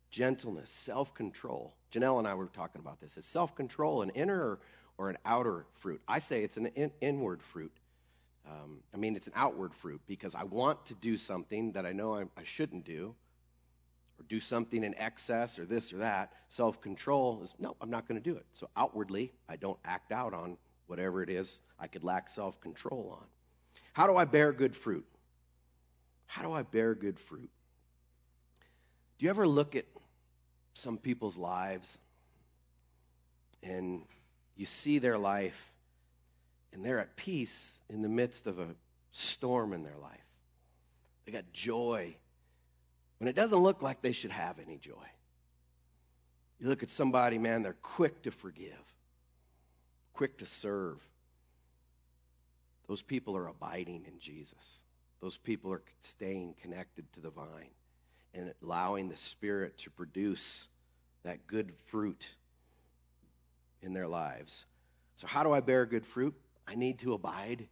Gentleness, 0.10 0.70
self 0.70 1.14
control. 1.14 1.74
Janelle 1.94 2.20
and 2.20 2.28
I 2.28 2.34
were 2.34 2.48
talking 2.48 2.82
about 2.82 3.00
this. 3.00 3.18
Is 3.18 3.26
self 3.26 3.56
control 3.56 4.02
an 4.02 4.10
inner 4.12 4.40
or, 4.40 4.60
or, 4.98 5.10
an 5.10 5.18
outer 5.26 5.66
fruit? 5.80 6.02
I 6.08 6.20
say 6.20 6.44
it's 6.44 6.58
an 6.58 6.68
in, 6.68 6.92
inward 7.02 7.42
fruit. 7.42 7.72
Um, 8.48 8.80
I 8.94 8.98
mean, 8.98 9.16
it's 9.16 9.28
an 9.28 9.34
outward 9.36 9.74
fruit 9.74 10.02
because 10.08 10.36
I 10.36 10.44
want 10.44 10.86
to 10.88 10.94
do 10.96 11.18
something 11.18 11.72
that 11.74 11.86
I 11.86 11.92
know 11.92 12.16
I, 12.16 12.24
I 12.38 12.44
shouldn't 12.44 12.86
do, 12.86 13.14
or 14.20 14.26
do 14.28 14.40
something 14.40 14.84
in 14.84 14.96
excess, 14.96 15.60
or 15.60 15.66
this 15.66 15.94
or 15.94 15.98
that. 15.98 16.34
Self 16.50 16.82
control 16.82 17.42
is 17.44 17.54
no, 17.60 17.76
I'm 17.82 17.90
not 17.90 18.08
going 18.08 18.22
to 18.22 18.30
do 18.30 18.36
it. 18.36 18.46
So 18.54 18.70
outwardly, 18.76 19.32
I 19.48 19.56
don't 19.56 19.80
act 19.86 20.12
out 20.12 20.34
on 20.34 20.58
whatever 20.88 21.24
it 21.24 21.30
is 21.30 21.60
I 21.80 21.88
could 21.88 22.04
lack 22.04 22.30
self 22.30 22.60
control 22.62 23.18
on. 23.20 23.28
How 23.94 24.08
do 24.08 24.18
I 24.18 24.26
bear 24.26 24.52
good 24.52 24.76
fruit? 24.76 25.06
How 26.26 26.42
do 26.42 26.52
I 26.52 26.64
bear 26.64 26.96
good 26.96 27.20
fruit? 27.20 27.50
Do 29.20 29.26
you 29.26 29.30
ever 29.30 29.48
look 29.48 29.76
at 29.76 29.86
some 30.74 30.98
people's 30.98 31.38
lives 31.38 31.98
and 33.62 34.02
you 34.56 34.66
see 34.66 35.00
their 35.00 35.18
life 35.18 35.71
and 36.74 36.86
they're 36.86 37.00
at 37.00 37.16
peace 37.16 37.80
in 37.90 38.02
the 38.02 38.10
midst 38.10 38.48
of 38.48 38.60
a 38.60 38.68
storm 39.12 39.74
in 39.74 39.84
their 39.84 39.98
life. 40.02 40.20
They 41.26 41.32
got 41.32 41.52
joy 41.54 42.16
when 43.20 43.28
it 43.28 43.36
doesn't 43.36 43.58
look 43.58 43.82
like 43.82 44.02
they 44.02 44.14
should 44.14 44.32
have 44.32 44.58
any 44.60 44.78
joy. 44.78 45.08
You 46.60 46.68
look 46.68 46.84
at 46.84 46.92
somebody, 46.92 47.38
man, 47.38 47.64
they're 47.64 47.76
quick 47.82 48.24
to 48.24 48.32
forgive, 48.32 48.72
quick 50.14 50.38
to 50.40 50.46
serve. 50.46 50.98
Those 52.88 53.02
people 53.02 53.36
are 53.38 53.48
abiding 53.48 54.06
in 54.08 54.20
Jesus. 54.20 54.80
Those 55.22 55.38
people 55.38 55.72
are 55.72 55.82
staying 56.02 56.56
connected 56.62 57.12
to 57.14 57.20
the 57.20 57.30
vine 57.30 57.70
and 58.34 58.54
allowing 58.64 59.10
the 59.10 59.18
Spirit 59.18 59.78
to 59.80 59.90
produce 59.90 60.68
that 61.24 61.46
good 61.48 61.74
fruit 61.88 62.28
in 63.82 63.94
their 63.94 64.08
lives. 64.08 64.66
So, 65.18 65.28
how 65.28 65.44
do 65.44 65.52
I 65.52 65.60
bear 65.60 65.86
good 65.86 66.06
fruit? 66.06 66.34
I 66.72 66.76
need 66.76 67.00
to 67.00 67.14
abide 67.14 67.68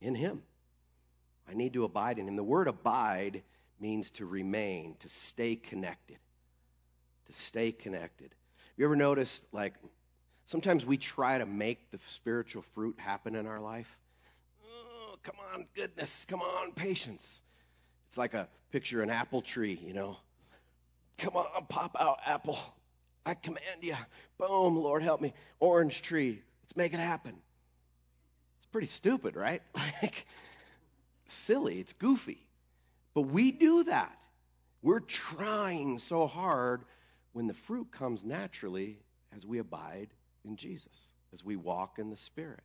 in 0.00 0.14
Him. 0.14 0.42
I 1.50 1.54
need 1.54 1.72
to 1.72 1.82
abide 1.82 2.20
in 2.20 2.28
Him. 2.28 2.36
The 2.36 2.44
word 2.44 2.68
abide 2.68 3.42
means 3.80 4.08
to 4.12 4.26
remain, 4.26 4.94
to 5.00 5.08
stay 5.08 5.56
connected. 5.56 6.18
To 7.26 7.32
stay 7.32 7.72
connected. 7.72 8.36
You 8.76 8.84
ever 8.84 8.94
noticed, 8.94 9.42
like, 9.50 9.74
sometimes 10.44 10.86
we 10.86 10.96
try 10.96 11.38
to 11.38 11.46
make 11.46 11.90
the 11.90 11.98
spiritual 12.14 12.62
fruit 12.72 12.94
happen 12.98 13.34
in 13.34 13.48
our 13.48 13.58
life? 13.58 13.88
Oh, 14.64 15.16
come 15.24 15.36
on, 15.52 15.66
goodness, 15.74 16.24
come 16.28 16.40
on, 16.40 16.70
patience. 16.70 17.40
It's 18.08 18.18
like 18.18 18.34
a 18.34 18.48
picture 18.70 19.02
an 19.02 19.10
apple 19.10 19.42
tree, 19.42 19.80
you 19.84 19.92
know. 19.92 20.18
Come 21.18 21.34
on, 21.34 21.66
pop 21.68 21.96
out, 21.98 22.20
apple. 22.24 22.58
I 23.24 23.34
command 23.34 23.82
you. 23.82 23.96
Boom, 24.38 24.76
Lord, 24.76 25.02
help 25.02 25.20
me. 25.20 25.34
Orange 25.58 26.00
tree. 26.00 26.42
Let's 26.62 26.76
make 26.76 26.94
it 26.94 27.00
happen. 27.00 27.34
Pretty 28.76 28.88
stupid, 28.88 29.36
right? 29.36 29.62
Like, 30.02 30.26
silly, 31.26 31.80
it's 31.80 31.94
goofy. 31.94 32.46
But 33.14 33.22
we 33.22 33.50
do 33.50 33.84
that. 33.84 34.18
We're 34.82 35.00
trying 35.00 35.98
so 35.98 36.26
hard 36.26 36.82
when 37.32 37.46
the 37.46 37.54
fruit 37.54 37.90
comes 37.90 38.22
naturally 38.22 38.98
as 39.34 39.46
we 39.46 39.60
abide 39.60 40.08
in 40.44 40.56
Jesus, 40.56 40.92
as 41.32 41.42
we 41.42 41.56
walk 41.56 41.98
in 41.98 42.10
the 42.10 42.16
Spirit. 42.16 42.60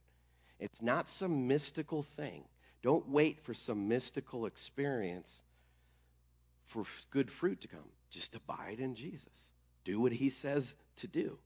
It's 0.59 0.81
not 0.81 1.09
some 1.09 1.47
mystical 1.47 2.03
thing. 2.03 2.43
Don't 2.83 3.07
wait 3.07 3.39
for 3.39 3.53
some 3.53 3.87
mystical 3.87 4.47
experience 4.47 5.41
for 6.65 6.83
good 7.09 7.31
fruit 7.31 7.61
to 7.61 7.69
come. 7.69 7.87
Just 8.09 8.35
abide 8.35 8.81
in 8.81 8.95
Jesus. 8.95 9.47
Do 9.85 10.01
what 10.01 10.11
he 10.11 10.29
says 10.29 10.73
to 10.97 11.07
do. 11.07 11.37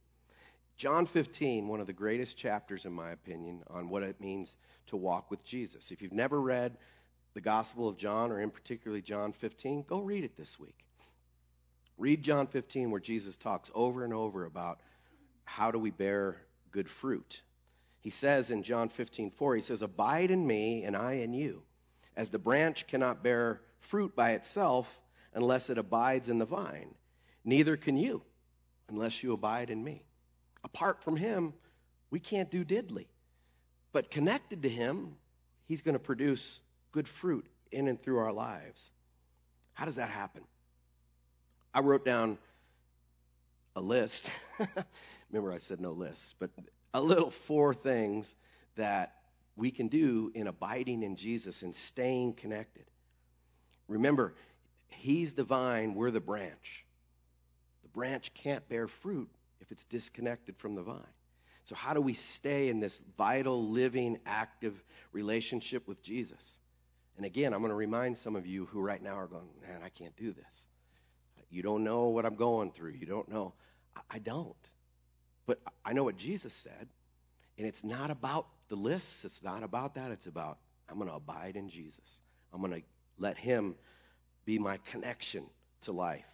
John 0.77 1.05
15, 1.05 1.67
one 1.67 1.79
of 1.79 1.87
the 1.87 1.93
greatest 1.93 2.37
chapters, 2.37 2.85
in 2.85 2.91
my 2.91 3.11
opinion, 3.11 3.63
on 3.69 3.87
what 3.87 4.03
it 4.03 4.19
means 4.19 4.57
to 4.87 4.97
walk 4.97 5.31
with 5.31 5.43
Jesus. 5.45 5.91
If 5.91 6.01
you've 6.01 6.13
never 6.13 6.41
read 6.41 6.77
the 7.33 7.41
Gospel 7.41 7.87
of 7.87 7.97
John, 7.97 8.31
or 8.31 8.41
in 8.41 8.49
particularly 8.49 9.01
John 9.01 9.31
15, 9.31 9.85
go 9.87 10.01
read 10.01 10.23
it 10.23 10.37
this 10.37 10.59
week. 10.59 10.85
Read 11.97 12.23
John 12.23 12.47
15, 12.47 12.91
where 12.91 12.99
Jesus 12.99 13.37
talks 13.37 13.71
over 13.73 14.03
and 14.03 14.13
over 14.13 14.45
about 14.45 14.81
how 15.45 15.71
do 15.71 15.79
we 15.79 15.91
bear 15.91 16.37
good 16.71 16.89
fruit. 16.89 17.41
He 18.01 18.09
says 18.09 18.51
in 18.51 18.61
John 18.61 18.89
15, 18.89 19.31
4, 19.31 19.55
he 19.55 19.61
says, 19.61 19.81
Abide 19.81 20.29
in 20.29 20.45
me, 20.45 20.83
and 20.83 20.95
I 20.95 21.13
in 21.13 21.33
you. 21.33 21.63
As 22.17 22.29
the 22.29 22.39
branch 22.39 22.85
cannot 22.87 23.23
bear 23.23 23.61
fruit 23.79 24.15
by 24.15 24.31
itself 24.31 24.87
unless 25.33 25.69
it 25.69 25.77
abides 25.77 26.27
in 26.27 26.37
the 26.37 26.45
vine, 26.45 26.95
neither 27.45 27.77
can 27.77 27.97
you 27.97 28.21
unless 28.89 29.23
you 29.23 29.33
abide 29.33 29.69
in 29.69 29.83
me. 29.83 30.04
Apart 30.65 31.01
from 31.01 31.15
him, 31.15 31.53
we 32.09 32.19
can't 32.19 32.51
do 32.51 32.65
diddly. 32.65 33.05
But 33.93 34.11
connected 34.11 34.63
to 34.63 34.69
him, 34.69 35.13
he's 35.67 35.81
going 35.81 35.93
to 35.93 35.99
produce 35.99 36.59
good 36.91 37.07
fruit 37.07 37.45
in 37.71 37.87
and 37.87 38.01
through 38.01 38.17
our 38.17 38.33
lives. 38.33 38.89
How 39.73 39.85
does 39.85 39.95
that 39.95 40.09
happen? 40.09 40.41
I 41.73 41.79
wrote 41.79 42.03
down 42.03 42.37
a 43.77 43.81
list. 43.81 44.29
Remember, 45.31 45.53
I 45.53 45.59
said 45.59 45.79
no 45.79 45.91
lists, 45.91 46.35
but 46.39 46.49
a 46.93 47.01
little 47.01 47.31
four 47.31 47.73
things 47.73 48.35
that 48.75 49.13
we 49.55 49.71
can 49.71 49.87
do 49.87 50.31
in 50.35 50.47
abiding 50.47 51.03
in 51.03 51.15
Jesus 51.15 51.61
and 51.61 51.73
staying 51.73 52.33
connected. 52.33 52.85
Remember, 53.87 54.33
He's 54.87 55.33
the 55.33 55.43
vine, 55.43 55.93
we're 55.93 56.11
the 56.11 56.19
branch. 56.19 56.85
The 57.83 57.89
branch 57.89 58.33
can't 58.33 58.67
bear 58.67 58.87
fruit 58.87 59.29
if 59.65 59.71
it's 59.71 59.83
disconnected 59.85 60.55
from 60.57 60.75
the 60.75 60.83
vine. 60.83 61.01
So, 61.63 61.75
how 61.75 61.93
do 61.93 62.01
we 62.01 62.13
stay 62.13 62.69
in 62.69 62.79
this 62.79 63.01
vital, 63.17 63.69
living, 63.69 64.19
active 64.25 64.83
relationship 65.11 65.87
with 65.87 66.01
Jesus? 66.03 66.59
And 67.17 67.25
again, 67.25 67.53
I'm 67.53 67.61
going 67.61 67.69
to 67.69 67.75
remind 67.75 68.17
some 68.17 68.35
of 68.35 68.45
you 68.45 68.65
who 68.65 68.81
right 68.81 69.01
now 69.01 69.17
are 69.17 69.27
going, 69.27 69.47
man, 69.61 69.81
I 69.83 69.89
can't 69.89 70.15
do 70.17 70.31
this. 70.33 70.67
You 71.49 71.63
don't 71.63 71.83
know 71.83 72.09
what 72.09 72.25
I'm 72.25 72.35
going 72.35 72.71
through. 72.71 72.91
You 72.91 73.05
don't 73.05 73.29
know. 73.29 73.53
I 74.09 74.19
don't. 74.19 74.55
But 75.45 75.59
I 75.85 75.93
know 75.93 76.03
what 76.03 76.17
Jesus 76.17 76.53
said. 76.53 76.89
And 77.57 77.65
it's 77.65 77.83
not 77.83 78.11
about 78.11 78.47
the 78.67 78.75
lists. 78.75 79.23
It's 79.23 79.41
not 79.41 79.63
about 79.63 79.95
that. 79.95 80.11
It's 80.11 80.25
about, 80.25 80.57
I'm 80.89 80.97
going 80.97 81.09
to 81.09 81.15
abide 81.15 81.55
in 81.55 81.69
Jesus. 81.69 82.19
I'm 82.53 82.59
going 82.59 82.73
to 82.73 82.81
let 83.17 83.37
Him 83.37 83.75
be 84.43 84.59
my 84.59 84.77
connection 84.91 85.45
to 85.83 85.91
life. 85.93 86.25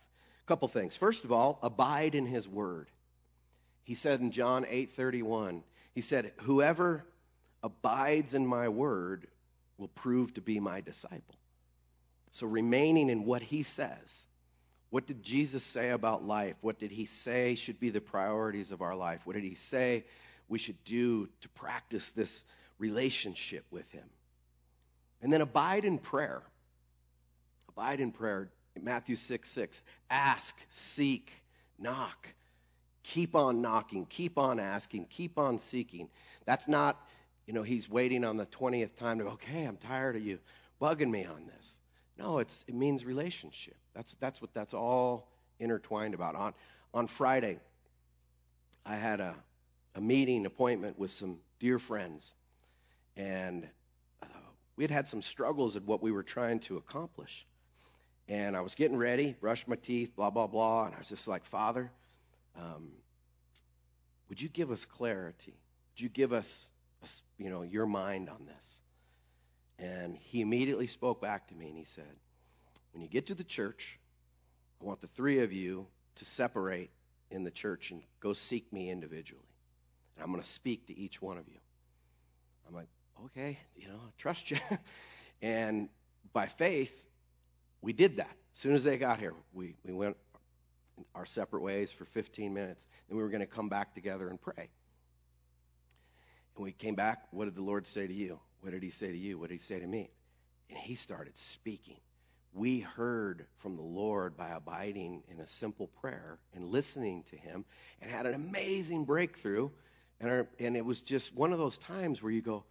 A 0.44 0.48
couple 0.48 0.68
things. 0.68 0.96
First 0.96 1.24
of 1.24 1.32
all, 1.32 1.60
abide 1.62 2.16
in 2.16 2.26
His 2.26 2.48
Word. 2.48 2.88
He 3.92 3.96
said 3.96 4.22
in 4.22 4.32
John 4.32 4.64
8:31, 4.70 5.66
he 5.94 6.00
said, 6.00 6.32
"Whoever 6.44 7.06
abides 7.62 8.34
in 8.34 8.48
my 8.48 8.70
word 8.70 9.28
will 9.78 9.90
prove 9.90 10.34
to 10.36 10.42
be 10.42 10.62
my 10.62 10.80
disciple." 10.80 11.36
So 12.32 12.48
remaining 12.48 13.10
in 13.10 13.26
what 13.26 13.42
he 13.42 13.64
says. 13.64 14.28
What 14.92 15.08
did 15.08 15.22
Jesus 15.22 15.62
say 15.62 15.90
about 15.90 16.24
life? 16.24 16.56
What 16.62 16.80
did 16.80 16.92
he 16.92 17.06
say 17.06 17.56
should 17.56 17.82
be 17.82 17.90
the 17.90 18.00
priorities 18.00 18.72
of 18.72 18.82
our 18.82 18.96
life? 18.96 19.26
What 19.26 19.34
did 19.34 19.44
he 19.44 19.56
say 19.56 20.06
we 20.48 20.58
should 20.58 20.82
do 20.86 21.28
to 21.42 21.50
practice 21.50 22.12
this 22.12 22.46
relationship 22.78 23.66
with 23.72 23.92
him? 23.92 24.10
And 25.22 25.34
then 25.34 25.42
abide 25.42 25.84
in 25.84 25.98
prayer. 25.98 26.44
Abide 27.68 28.00
in 28.00 28.14
prayer. 28.14 28.54
Matthew 28.80 29.18
6 29.18 29.50
6. 29.50 29.82
Ask, 30.10 30.56
seek, 30.70 31.34
knock. 31.78 32.30
Keep 33.04 33.36
on 33.36 33.62
knocking, 33.62 34.06
keep 34.06 34.38
on 34.38 34.60
asking, 34.60 35.06
keep 35.06 35.38
on 35.38 35.58
seeking. 35.58 36.08
That's 36.46 36.68
not, 36.68 37.08
you 37.48 37.54
know, 37.54 37.64
he's 37.64 37.90
waiting 37.90 38.24
on 38.24 38.38
the 38.38 38.46
20th 38.46 38.96
time 38.96 39.18
to 39.18 39.24
go, 39.24 39.30
okay, 39.32 39.64
I'm 39.64 39.78
tired 39.78 40.16
of 40.16 40.24
you 40.24 40.40
bugging 40.82 41.10
me 41.10 41.26
on 41.26 41.46
this. 41.48 41.76
No, 42.18 42.40
it's, 42.40 42.64
it 42.68 42.76
means 42.76 43.06
relationship. 43.06 43.76
That's, 43.94 44.16
that's 44.20 44.42
what 44.42 44.54
that's 44.54 44.74
all 44.74 45.28
intertwined 45.60 46.14
about. 46.14 46.36
On, 46.36 46.54
on 46.94 47.08
Friday, 47.08 47.60
I 48.86 48.96
had 48.96 49.20
a, 49.20 49.36
a 49.96 50.02
meeting 50.02 50.46
appointment 50.46 50.98
with 50.98 51.12
some 51.12 51.38
dear 51.60 51.80
friends, 51.80 52.34
and 53.16 53.68
uh, 54.22 54.28
we 54.76 54.84
had 54.84 54.92
had 54.92 55.08
some 55.08 55.22
struggles 55.22 55.76
at 55.76 55.84
what 55.84 56.02
we 56.02 56.12
were 56.12 56.24
trying 56.24 56.60
to 56.62 56.78
accomplish. 56.78 57.46
And 58.28 58.56
I 58.56 58.62
was 58.62 58.76
getting 58.76 58.98
ready, 58.98 59.36
brushed 59.40 59.68
my 59.68 59.76
teeth, 59.76 60.16
blah, 60.16 60.30
blah, 60.30 60.48
blah, 60.48 60.86
and 60.86 60.96
I 60.96 61.00
was 61.00 61.10
just 61.10 61.28
like, 61.28 61.46
Father, 61.46 61.92
um, 62.58 62.92
would 64.30 64.42
you 64.42 64.50
give 64.50 64.72
us 64.72 64.86
clarity? 64.86 65.54
Would 65.94 66.02
you 66.02 66.10
give 66.10 66.34
us, 66.34 66.68
you 67.38 67.50
know, 67.50 67.64
your 67.64 67.86
mind 67.86 68.30
on 68.30 68.46
this? 68.46 68.80
And 69.80 70.16
he 70.18 70.42
immediately 70.42 70.88
spoke 70.88 71.22
back 71.22 71.48
to 71.48 71.56
me 71.56 71.70
and 71.70 71.78
he 71.78 71.86
said, 71.86 72.16
When 72.94 73.02
you 73.02 73.10
get 73.10 73.28
to 73.28 73.36
the 73.36 73.44
church, 73.44 74.00
I 74.82 74.86
want 74.86 75.02
the 75.02 75.08
three 75.08 75.40
of 75.40 75.52
you 75.52 75.88
to 76.16 76.26
separate 76.26 76.92
in 77.30 77.44
the 77.44 77.52
church 77.52 77.92
and 77.92 78.02
go 78.20 78.34
seek 78.34 78.72
me 78.72 78.90
individually. 78.90 79.44
And 80.16 80.24
I'm 80.24 80.32
going 80.32 80.44
to 80.44 80.50
speak 80.50 80.88
to 80.88 80.98
each 80.98 81.22
one 81.22 81.38
of 81.38 81.48
you. 81.48 81.60
I'm 82.68 82.76
like, 82.76 82.90
okay, 83.26 83.58
you 83.76 83.88
know, 83.88 83.96
I 83.96 84.12
trust 84.18 84.52
you. 84.52 84.58
and 85.42 85.90
by 86.34 86.48
faith, 86.48 86.94
we 87.82 87.94
did 87.94 88.18
that. 88.18 88.32
As 88.54 88.60
soon 88.60 88.76
as 88.76 88.84
they 88.84 88.98
got 88.98 89.20
here, 89.20 89.34
we, 89.54 89.76
we 89.84 89.94
went 89.94 90.18
our 91.16 91.26
separate 91.26 91.62
ways 91.62 91.92
for 91.92 92.06
15 92.06 92.54
minutes. 92.54 92.88
Then 93.08 93.18
we 93.18 93.24
were 93.24 93.30
going 93.30 93.42
to 93.42 93.48
come 93.48 93.70
back 93.70 93.94
together 93.94 94.30
and 94.30 94.40
pray. 94.42 94.70
And 96.56 96.64
we 96.64 96.72
came 96.72 96.96
back. 96.96 97.24
What 97.32 97.46
did 97.46 97.56
the 97.56 97.62
Lord 97.62 97.88
say 97.88 98.08
to 98.08 98.14
you? 98.14 98.40
What 98.62 98.72
did 98.72 98.84
he 98.84 98.92
say 98.92 99.12
to 99.12 99.18
you? 99.18 99.40
What 99.40 99.50
did 99.50 99.60
he 99.60 99.66
say 99.66 99.80
to 99.80 99.88
me? 99.88 100.10
And 100.70 100.78
he 100.78 100.96
started 100.96 101.38
speaking. 101.38 101.98
We 102.54 102.80
heard 102.80 103.46
from 103.60 103.76
the 103.78 103.82
Lord 103.82 104.36
by 104.36 104.50
abiding 104.50 105.24
in 105.30 105.40
a 105.40 105.48
simple 105.48 105.88
prayer 105.88 106.40
and 106.54 106.66
listening 106.66 107.24
to 107.30 107.38
him 107.38 107.66
and 108.02 108.12
had 108.12 108.26
an 108.26 108.34
amazing 108.34 109.06
breakthrough. 109.06 109.70
And, 110.20 110.30
our, 110.30 110.48
and 110.60 110.76
it 110.76 110.86
was 110.86 111.02
just 111.02 111.34
one 111.34 111.54
of 111.54 111.60
those 111.60 111.78
times 111.78 112.22
where 112.22 112.32
you 112.32 112.42
go, 112.42 112.66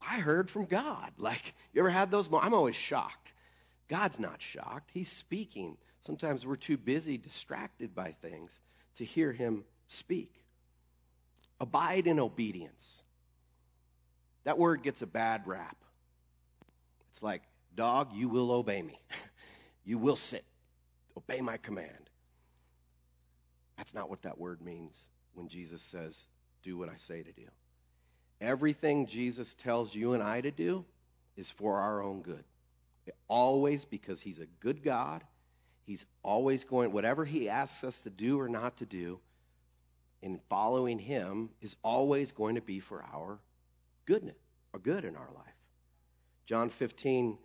I 0.00 0.18
heard 0.18 0.48
from 0.48 0.66
God. 0.66 1.12
Like, 1.18 1.54
you 1.72 1.80
ever 1.80 1.90
had 1.90 2.10
those? 2.10 2.28
I'm 2.32 2.54
always 2.54 2.76
shocked. 2.76 3.32
God's 3.88 4.18
not 4.18 4.40
shocked. 4.40 4.90
He's 4.92 5.10
speaking. 5.10 5.76
Sometimes 6.04 6.44
we're 6.44 6.56
too 6.56 6.76
busy, 6.76 7.16
distracted 7.16 7.94
by 7.94 8.12
things 8.20 8.60
to 8.96 9.04
hear 9.04 9.32
him 9.32 9.64
speak. 9.88 10.32
Abide 11.60 12.06
in 12.06 12.18
obedience. 12.18 13.02
That 14.44 14.58
word 14.58 14.82
gets 14.82 15.02
a 15.02 15.06
bad 15.06 15.46
rap. 15.46 15.76
It's 17.12 17.22
like, 17.22 17.42
dog, 17.76 18.08
you 18.12 18.28
will 18.28 18.50
obey 18.50 18.82
me. 18.82 18.98
you 19.84 19.96
will 19.96 20.16
sit. 20.16 20.44
Obey 21.16 21.40
my 21.40 21.56
command. 21.56 22.10
That's 23.76 23.94
not 23.94 24.10
what 24.10 24.22
that 24.22 24.38
word 24.38 24.60
means 24.60 25.06
when 25.34 25.48
Jesus 25.48 25.82
says, 25.82 26.18
do 26.64 26.76
what 26.76 26.88
I 26.88 26.96
say 26.96 27.22
to 27.22 27.32
do. 27.32 27.46
Everything 28.40 29.06
Jesus 29.06 29.54
tells 29.54 29.94
you 29.94 30.14
and 30.14 30.22
I 30.22 30.40
to 30.40 30.50
do 30.50 30.84
is 31.36 31.48
for 31.48 31.78
our 31.78 32.02
own 32.02 32.22
good. 32.22 32.44
Always 33.28 33.84
because 33.84 34.20
he's 34.20 34.40
a 34.40 34.46
good 34.60 34.82
God. 34.82 35.22
He's 35.86 36.04
always 36.22 36.64
going, 36.64 36.92
whatever 36.92 37.24
he 37.24 37.48
asks 37.48 37.84
us 37.84 38.00
to 38.02 38.10
do 38.10 38.40
or 38.40 38.48
not 38.48 38.76
to 38.78 38.86
do, 38.86 39.18
in 40.22 40.38
following 40.48 40.98
him 40.98 41.50
is 41.60 41.74
always 41.82 42.30
going 42.30 42.54
to 42.54 42.60
be 42.60 42.78
for 42.78 43.04
our 43.12 43.38
goodness 44.06 44.36
or 44.72 44.78
good 44.78 45.04
in 45.04 45.16
our 45.16 45.28
life. 45.34 45.54
John 46.46 46.70
15, 46.70 47.36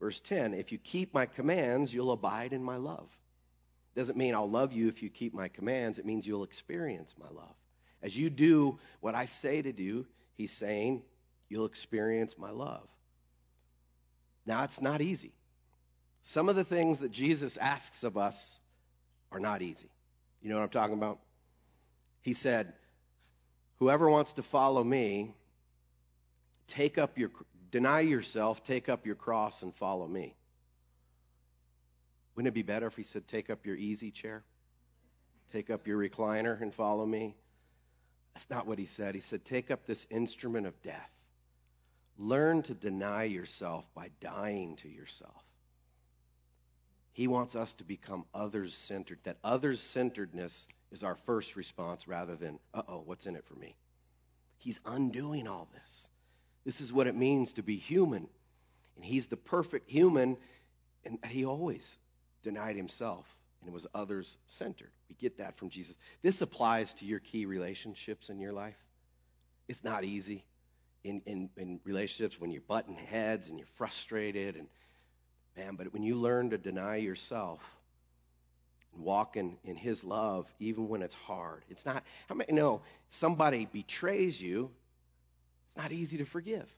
verse 0.00 0.20
10 0.20 0.54
If 0.54 0.72
you 0.72 0.78
keep 0.78 1.14
my 1.14 1.26
commands, 1.26 1.94
you'll 1.94 2.12
abide 2.12 2.52
in 2.52 2.62
my 2.62 2.76
love. 2.76 3.08
Doesn't 3.94 4.18
mean 4.18 4.34
I'll 4.34 4.50
love 4.50 4.72
you 4.72 4.88
if 4.88 5.02
you 5.02 5.08
keep 5.08 5.32
my 5.32 5.48
commands, 5.48 5.98
it 5.98 6.06
means 6.06 6.26
you'll 6.26 6.44
experience 6.44 7.14
my 7.18 7.28
love. 7.28 7.54
As 8.02 8.16
you 8.16 8.28
do 8.28 8.78
what 9.00 9.14
I 9.14 9.24
say 9.24 9.62
to 9.62 9.72
do, 9.72 10.04
he's 10.36 10.50
saying, 10.50 11.02
you'll 11.48 11.66
experience 11.66 12.34
my 12.36 12.50
love. 12.50 12.86
Now, 14.44 14.64
it's 14.64 14.80
not 14.80 15.00
easy. 15.00 15.32
Some 16.24 16.48
of 16.48 16.56
the 16.56 16.64
things 16.64 16.98
that 17.00 17.12
Jesus 17.12 17.58
asks 17.58 18.02
of 18.02 18.16
us 18.16 18.58
are 19.30 19.38
not 19.38 19.62
easy. 19.62 19.90
You 20.42 20.48
know 20.48 20.56
what 20.56 20.62
I'm 20.62 20.70
talking 20.70 20.96
about? 20.96 21.20
He 22.22 22.32
said, 22.32 22.72
Whoever 23.78 24.08
wants 24.08 24.32
to 24.34 24.42
follow 24.42 24.82
me, 24.82 25.34
take 26.66 26.96
up 26.96 27.18
your, 27.18 27.30
deny 27.70 28.00
yourself, 28.00 28.64
take 28.64 28.88
up 28.88 29.04
your 29.04 29.16
cross, 29.16 29.62
and 29.62 29.74
follow 29.74 30.06
me. 30.06 30.34
Wouldn't 32.34 32.48
it 32.48 32.54
be 32.54 32.62
better 32.62 32.86
if 32.86 32.96
he 32.96 33.02
said, 33.02 33.28
Take 33.28 33.50
up 33.50 33.66
your 33.66 33.76
easy 33.76 34.10
chair? 34.10 34.44
Take 35.52 35.68
up 35.68 35.86
your 35.86 35.98
recliner 35.98 36.60
and 36.60 36.72
follow 36.72 37.04
me? 37.04 37.36
That's 38.32 38.48
not 38.48 38.66
what 38.66 38.78
he 38.78 38.86
said. 38.86 39.14
He 39.14 39.20
said, 39.20 39.44
Take 39.44 39.70
up 39.70 39.86
this 39.86 40.06
instrument 40.10 40.66
of 40.66 40.80
death. 40.80 41.10
Learn 42.16 42.62
to 42.62 42.74
deny 42.74 43.24
yourself 43.24 43.84
by 43.94 44.08
dying 44.20 44.76
to 44.76 44.88
yourself. 44.88 45.44
He 47.14 47.26
wants 47.28 47.56
us 47.56 47.72
to 47.74 47.84
become 47.84 48.24
others 48.34 48.74
centered. 48.74 49.20
That 49.24 49.38
others 49.42 49.80
centeredness 49.80 50.66
is 50.92 51.02
our 51.02 51.14
first 51.14 51.56
response 51.56 52.06
rather 52.06 52.36
than, 52.36 52.58
uh 52.74 52.82
oh, 52.86 53.02
what's 53.06 53.24
in 53.24 53.36
it 53.36 53.46
for 53.46 53.54
me? 53.54 53.74
He's 54.58 54.80
undoing 54.84 55.48
all 55.48 55.68
this. 55.72 56.08
This 56.66 56.80
is 56.80 56.92
what 56.92 57.06
it 57.06 57.16
means 57.16 57.52
to 57.54 57.62
be 57.62 57.76
human. 57.76 58.28
And 58.96 59.04
he's 59.04 59.26
the 59.26 59.36
perfect 59.36 59.90
human, 59.90 60.36
and 61.04 61.18
he 61.26 61.44
always 61.44 61.96
denied 62.42 62.76
himself 62.76 63.26
and 63.64 63.72
it 63.72 63.74
was 63.74 63.86
others 63.94 64.36
centered. 64.46 64.90
We 65.08 65.14
get 65.14 65.38
that 65.38 65.56
from 65.56 65.70
Jesus. 65.70 65.96
This 66.22 66.42
applies 66.42 66.92
to 66.94 67.06
your 67.06 67.20
key 67.20 67.46
relationships 67.46 68.28
in 68.28 68.38
your 68.38 68.52
life. 68.52 68.76
It's 69.68 69.82
not 69.82 70.04
easy 70.04 70.44
in, 71.02 71.22
in, 71.24 71.48
in 71.56 71.80
relationships 71.84 72.38
when 72.38 72.50
you're 72.50 72.60
butting 72.60 72.94
heads 72.94 73.48
and 73.48 73.58
you're 73.58 73.68
frustrated 73.76 74.56
and 74.56 74.66
man, 75.56 75.76
but 75.76 75.92
when 75.92 76.02
you 76.02 76.16
learn 76.16 76.50
to 76.50 76.58
deny 76.58 76.96
yourself 76.96 77.60
and 78.94 79.04
walk 79.04 79.36
in, 79.36 79.56
in 79.64 79.76
his 79.76 80.04
love, 80.04 80.46
even 80.58 80.88
when 80.88 81.02
it's 81.02 81.14
hard, 81.14 81.62
it's 81.70 81.84
not, 81.84 82.02
how 82.28 82.34
many 82.34 82.52
know 82.52 82.82
somebody 83.10 83.66
betrays 83.72 84.40
you, 84.40 84.70
it's 85.68 85.76
not 85.76 85.92
easy 85.92 86.18
to 86.18 86.24
forgive. 86.24 86.68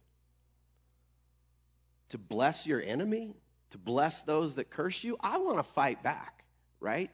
To 2.11 2.19
bless 2.19 2.67
your 2.67 2.83
enemy, 2.83 3.35
to 3.71 3.79
bless 3.79 4.23
those 4.23 4.55
that 4.55 4.71
curse 4.71 5.03
you, 5.03 5.17
I 5.21 5.39
want 5.39 5.59
to 5.59 5.65
fight 5.65 6.03
back, 6.03 6.45
right? 6.81 7.11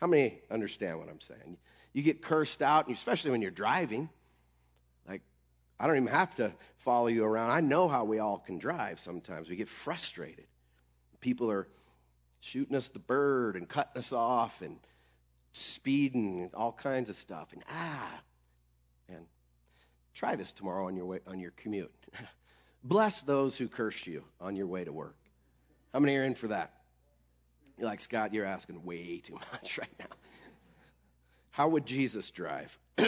How 0.00 0.06
many 0.06 0.38
understand 0.50 0.98
what 0.98 1.08
I'm 1.08 1.20
saying? 1.20 1.56
You 1.92 2.02
get 2.02 2.22
cursed 2.22 2.62
out, 2.62 2.90
especially 2.90 3.30
when 3.30 3.40
you're 3.42 3.50
driving. 3.50 4.10
Like, 5.08 5.22
I 5.80 5.86
don't 5.86 5.96
even 5.96 6.08
have 6.08 6.34
to 6.36 6.52
follow 6.78 7.06
you 7.06 7.24
around. 7.24 7.50
I 7.50 7.60
know 7.60 7.88
how 7.88 8.04
we 8.04 8.18
all 8.18 8.38
can 8.38 8.58
drive 8.58 9.00
sometimes. 9.00 9.48
We 9.48 9.56
get 9.56 9.68
frustrated. 9.68 10.44
People 11.26 11.50
are 11.50 11.66
shooting 12.38 12.76
us 12.76 12.88
the 12.88 13.00
bird 13.00 13.56
and 13.56 13.68
cutting 13.68 13.98
us 13.98 14.12
off 14.12 14.62
and 14.62 14.78
speeding 15.52 16.40
and 16.40 16.54
all 16.54 16.70
kinds 16.70 17.10
of 17.10 17.16
stuff. 17.16 17.48
And 17.52 17.64
ah, 17.68 18.20
man, 19.08 19.22
try 20.14 20.36
this 20.36 20.52
tomorrow 20.52 20.86
on 20.86 20.94
your 20.94 21.06
way 21.06 21.18
on 21.26 21.40
your 21.40 21.50
commute. 21.56 21.90
Bless 22.84 23.22
those 23.22 23.58
who 23.58 23.66
curse 23.66 24.06
you 24.06 24.22
on 24.40 24.54
your 24.54 24.68
way 24.68 24.84
to 24.84 24.92
work. 24.92 25.16
How 25.92 25.98
many 25.98 26.16
are 26.16 26.22
in 26.22 26.36
for 26.36 26.46
that? 26.46 26.74
You're 27.76 27.88
like, 27.88 28.00
Scott, 28.00 28.32
you're 28.32 28.46
asking 28.46 28.84
way 28.84 29.18
too 29.18 29.34
much 29.52 29.78
right 29.78 29.90
now. 29.98 30.06
How 31.50 31.66
would 31.70 31.86
Jesus 31.86 32.30
drive? 32.30 32.78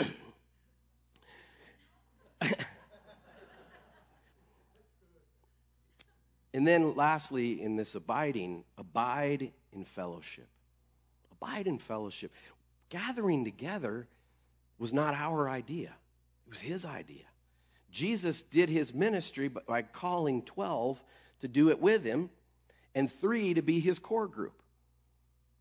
and 6.54 6.66
then, 6.66 6.94
lastly, 6.94 7.62
in 7.62 7.76
this 7.76 7.94
abiding, 7.94 8.64
abide 8.76 9.52
in 9.72 9.84
fellowship. 9.84 10.48
Abide 11.32 11.66
in 11.66 11.78
fellowship. 11.78 12.32
Gathering 12.88 13.44
together 13.44 14.06
was 14.78 14.92
not 14.92 15.14
our 15.14 15.48
idea, 15.48 15.92
it 16.46 16.50
was 16.50 16.60
his 16.60 16.84
idea. 16.84 17.24
Jesus 17.90 18.42
did 18.42 18.68
his 18.68 18.92
ministry 18.92 19.48
by 19.48 19.82
calling 19.82 20.42
12 20.42 21.02
to 21.40 21.48
do 21.48 21.70
it 21.70 21.80
with 21.80 22.04
him 22.04 22.28
and 22.94 23.10
three 23.10 23.54
to 23.54 23.62
be 23.62 23.80
his 23.80 23.98
core 23.98 24.26
group. 24.26 24.62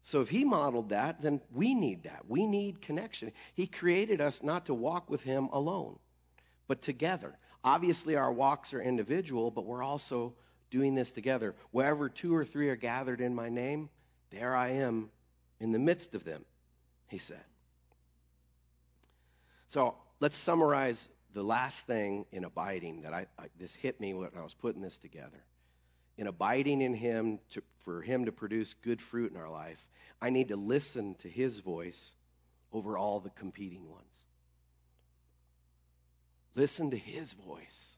So 0.01 0.21
if 0.21 0.29
he 0.29 0.43
modeled 0.43 0.89
that, 0.89 1.21
then 1.21 1.41
we 1.53 1.73
need 1.73 2.03
that. 2.03 2.23
We 2.27 2.45
need 2.45 2.81
connection. 2.81 3.31
He 3.53 3.65
created 3.65 4.19
us 4.19 4.43
not 4.43 4.65
to 4.65 4.73
walk 4.73 5.09
with 5.09 5.21
him 5.23 5.49
alone 5.51 5.97
but 6.67 6.81
together. 6.81 7.37
Obviously, 7.63 8.15
our 8.15 8.31
walks 8.31 8.73
are 8.73 8.81
individual, 8.81 9.51
but 9.51 9.65
we're 9.65 9.83
also 9.83 10.33
doing 10.69 10.95
this 10.95 11.11
together. 11.11 11.55
Wherever 11.71 12.09
two 12.09 12.35
or 12.35 12.45
three 12.45 12.69
are 12.69 12.75
gathered 12.75 13.21
in 13.21 13.33
my 13.33 13.49
name, 13.49 13.89
there 14.31 14.55
I 14.55 14.69
am 14.69 15.09
in 15.59 15.71
the 15.71 15.79
midst 15.79 16.13
of 16.15 16.23
them, 16.23 16.45
he 17.07 17.17
said. 17.17 17.43
So 19.69 19.95
let's 20.19 20.37
summarize 20.37 21.09
the 21.33 21.43
last 21.43 21.85
thing 21.85 22.25
in 22.31 22.43
abiding 22.43 23.01
that 23.01 23.13
I, 23.13 23.27
I 23.37 23.45
this 23.59 23.73
hit 23.73 23.99
me 23.99 24.13
when 24.13 24.29
I 24.37 24.43
was 24.43 24.53
putting 24.53 24.81
this 24.81 24.97
together. 24.97 25.43
In 26.17 26.27
abiding 26.27 26.81
in 26.81 26.93
him, 26.93 27.39
to, 27.51 27.61
for 27.83 28.01
him 28.01 28.25
to 28.25 28.31
produce 28.31 28.73
good 28.73 29.01
fruit 29.01 29.31
in 29.31 29.37
our 29.37 29.49
life, 29.49 29.85
I 30.21 30.31
need 30.31 30.47
to 30.47 30.55
listen 30.55 31.15
to 31.15 31.29
his 31.29 31.59
voice 31.59 32.13
over 32.73 32.97
all 32.97 33.19
the 33.19 33.29
competing 33.29 33.89
ones. 33.89 34.03
Listen 36.55 36.89
to 36.89 36.97
his 36.97 37.33
voice 37.33 37.96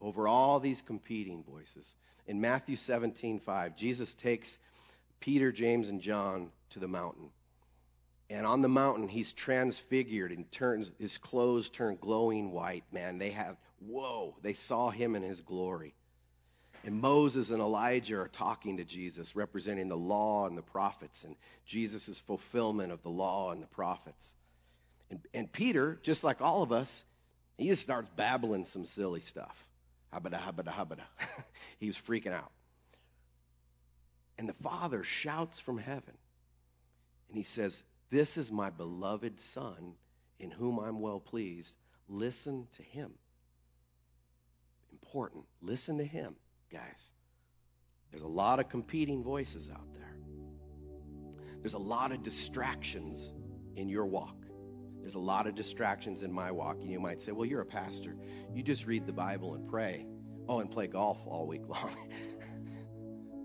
over 0.00 0.28
all 0.28 0.60
these 0.60 0.82
competing 0.82 1.42
voices. 1.42 1.94
In 2.26 2.40
Matthew 2.40 2.76
17, 2.76 3.38
5, 3.38 3.76
Jesus 3.76 4.14
takes 4.14 4.58
Peter, 5.20 5.50
James, 5.50 5.88
and 5.88 6.00
John 6.00 6.50
to 6.70 6.78
the 6.78 6.88
mountain. 6.88 7.30
And 8.30 8.46
on 8.46 8.60
the 8.60 8.68
mountain, 8.68 9.08
he's 9.08 9.32
transfigured 9.32 10.32
and 10.32 10.50
turns, 10.52 10.90
his 10.98 11.16
clothes 11.16 11.70
turn 11.70 11.96
glowing 12.00 12.52
white. 12.52 12.84
Man, 12.92 13.18
they 13.18 13.30
have, 13.30 13.56
whoa, 13.80 14.36
they 14.42 14.52
saw 14.52 14.90
him 14.90 15.16
in 15.16 15.22
his 15.22 15.40
glory. 15.40 15.94
And 16.84 17.00
Moses 17.00 17.50
and 17.50 17.60
Elijah 17.60 18.18
are 18.18 18.28
talking 18.28 18.76
to 18.76 18.84
Jesus, 18.84 19.34
representing 19.34 19.88
the 19.88 19.96
law 19.96 20.46
and 20.46 20.56
the 20.56 20.62
prophets 20.62 21.24
and 21.24 21.34
Jesus' 21.66 22.18
fulfillment 22.18 22.92
of 22.92 23.02
the 23.02 23.08
law 23.08 23.50
and 23.50 23.62
the 23.62 23.66
prophets. 23.66 24.34
And, 25.10 25.20
and 25.34 25.50
Peter, 25.50 25.98
just 26.02 26.22
like 26.22 26.40
all 26.40 26.62
of 26.62 26.70
us, 26.70 27.04
he 27.56 27.68
just 27.68 27.82
starts 27.82 28.08
babbling 28.14 28.64
some 28.64 28.84
silly 28.84 29.20
stuff. 29.20 29.67
Habada, 30.12 30.40
habada, 30.40 30.72
habada. 30.72 31.02
he 31.78 31.86
was 31.86 31.96
freaking 31.96 32.32
out. 32.32 32.50
And 34.38 34.48
the 34.48 34.54
Father 34.54 35.02
shouts 35.02 35.58
from 35.58 35.78
heaven. 35.78 36.14
And 37.28 37.36
he 37.36 37.42
says, 37.42 37.82
This 38.10 38.36
is 38.36 38.50
my 38.50 38.70
beloved 38.70 39.40
Son 39.40 39.94
in 40.38 40.50
whom 40.50 40.78
I'm 40.78 41.00
well 41.00 41.20
pleased. 41.20 41.74
Listen 42.08 42.66
to 42.76 42.82
him. 42.82 43.12
important. 44.92 45.44
Listen 45.60 45.98
to 45.98 46.04
him, 46.04 46.34
guys. 46.70 47.10
There's 48.10 48.22
a 48.22 48.28
lot 48.28 48.58
of 48.60 48.68
competing 48.68 49.22
voices 49.22 49.70
out 49.70 49.92
there. 49.92 50.16
There's 51.60 51.74
a 51.74 51.78
lot 51.78 52.12
of 52.12 52.22
distractions 52.22 53.32
in 53.76 53.88
your 53.88 54.06
walk. 54.06 54.37
There's 55.08 55.14
a 55.14 55.20
lot 55.20 55.46
of 55.46 55.54
distractions 55.54 56.20
in 56.20 56.30
my 56.30 56.52
walk. 56.52 56.76
And 56.82 56.90
you 56.90 57.00
might 57.00 57.22
say, 57.22 57.32
well, 57.32 57.46
you're 57.46 57.62
a 57.62 57.64
pastor. 57.64 58.14
You 58.54 58.62
just 58.62 58.84
read 58.84 59.06
the 59.06 59.12
Bible 59.14 59.54
and 59.54 59.66
pray. 59.66 60.04
Oh, 60.46 60.60
and 60.60 60.70
play 60.70 60.86
golf 60.86 61.16
all 61.24 61.46
week 61.46 61.62
long. 61.66 61.96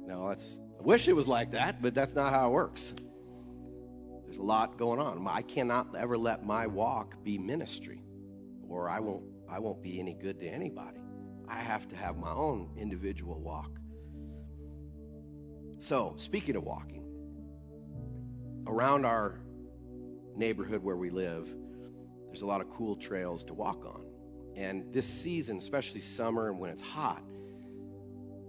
no, 0.05 0.28
that's, 0.28 0.59
I 0.78 0.84
wish 0.84 1.07
it 1.07 1.14
was 1.14 1.26
like 1.26 1.51
that, 1.51 1.82
but 1.82 1.93
that's 1.93 2.14
not 2.16 2.34
how 2.34 2.49
it 2.49 2.51
works. 2.51 2.93
There's 4.26 4.39
a 4.39 4.43
lot 4.43 4.78
going 4.78 4.99
on. 4.99 5.26
I 5.26 5.41
cannot 5.41 5.95
ever 5.95 6.18
let 6.18 6.45
my 6.45 6.68
walk 6.68 7.24
be 7.24 7.38
ministry, 7.38 8.03
or 8.68 8.89
I 8.89 8.99
won't, 8.99 9.24
I 9.49 9.59
won't 9.59 9.82
be 9.82 10.01
any 10.01 10.16
good 10.16 10.41
to 10.41 10.45
anybody. 10.45 10.99
I 11.47 11.61
have 11.61 11.88
to 11.88 11.95
have 11.95 12.18
my 12.18 12.32
own 12.32 12.72
individual 12.76 13.39
walk. 13.39 13.72
So, 15.80 16.16
speaking 16.18 16.57
of 16.57 16.64
walking, 16.64 17.05
around 18.68 19.05
our 19.05 19.39
neighborhood 20.36 20.84
where 20.84 20.95
we 20.95 21.09
live, 21.09 21.47
there's 22.27 22.41
a 22.41 22.45
lot 22.45 22.61
of 22.61 22.69
cool 22.69 22.95
trails 22.95 23.43
to 23.43 23.53
walk 23.53 23.86
on. 23.86 24.05
And 24.55 24.91
this 24.93 25.05
season, 25.05 25.57
especially 25.57 26.01
summer 26.01 26.49
and 26.49 26.59
when 26.59 26.69
it's 26.69 26.81
hot, 26.81 27.23